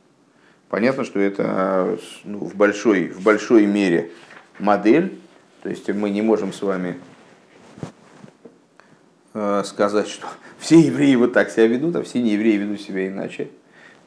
Понятно, 0.68 1.04
что 1.04 1.20
это 1.20 1.98
ну, 2.24 2.38
в, 2.38 2.56
большой, 2.56 3.08
в 3.08 3.22
большой 3.22 3.66
мере 3.66 4.10
модель, 4.58 5.16
то 5.62 5.68
есть 5.68 5.88
мы 5.92 6.10
не 6.10 6.22
можем 6.22 6.52
с 6.52 6.62
вами 6.62 6.88
э, 6.88 7.15
сказать, 9.64 10.08
что 10.08 10.26
все 10.58 10.80
евреи 10.80 11.14
вот 11.16 11.32
так 11.32 11.50
себя 11.50 11.66
ведут, 11.66 11.96
а 11.96 12.02
все 12.02 12.22
неевреи 12.22 12.56
ведут 12.56 12.80
себя 12.80 13.06
иначе. 13.08 13.50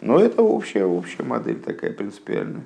Но 0.01 0.19
это 0.19 0.41
общая, 0.41 0.85
общая 0.85 1.23
модель 1.23 1.59
такая 1.59 1.91
принципиальная. 1.91 2.63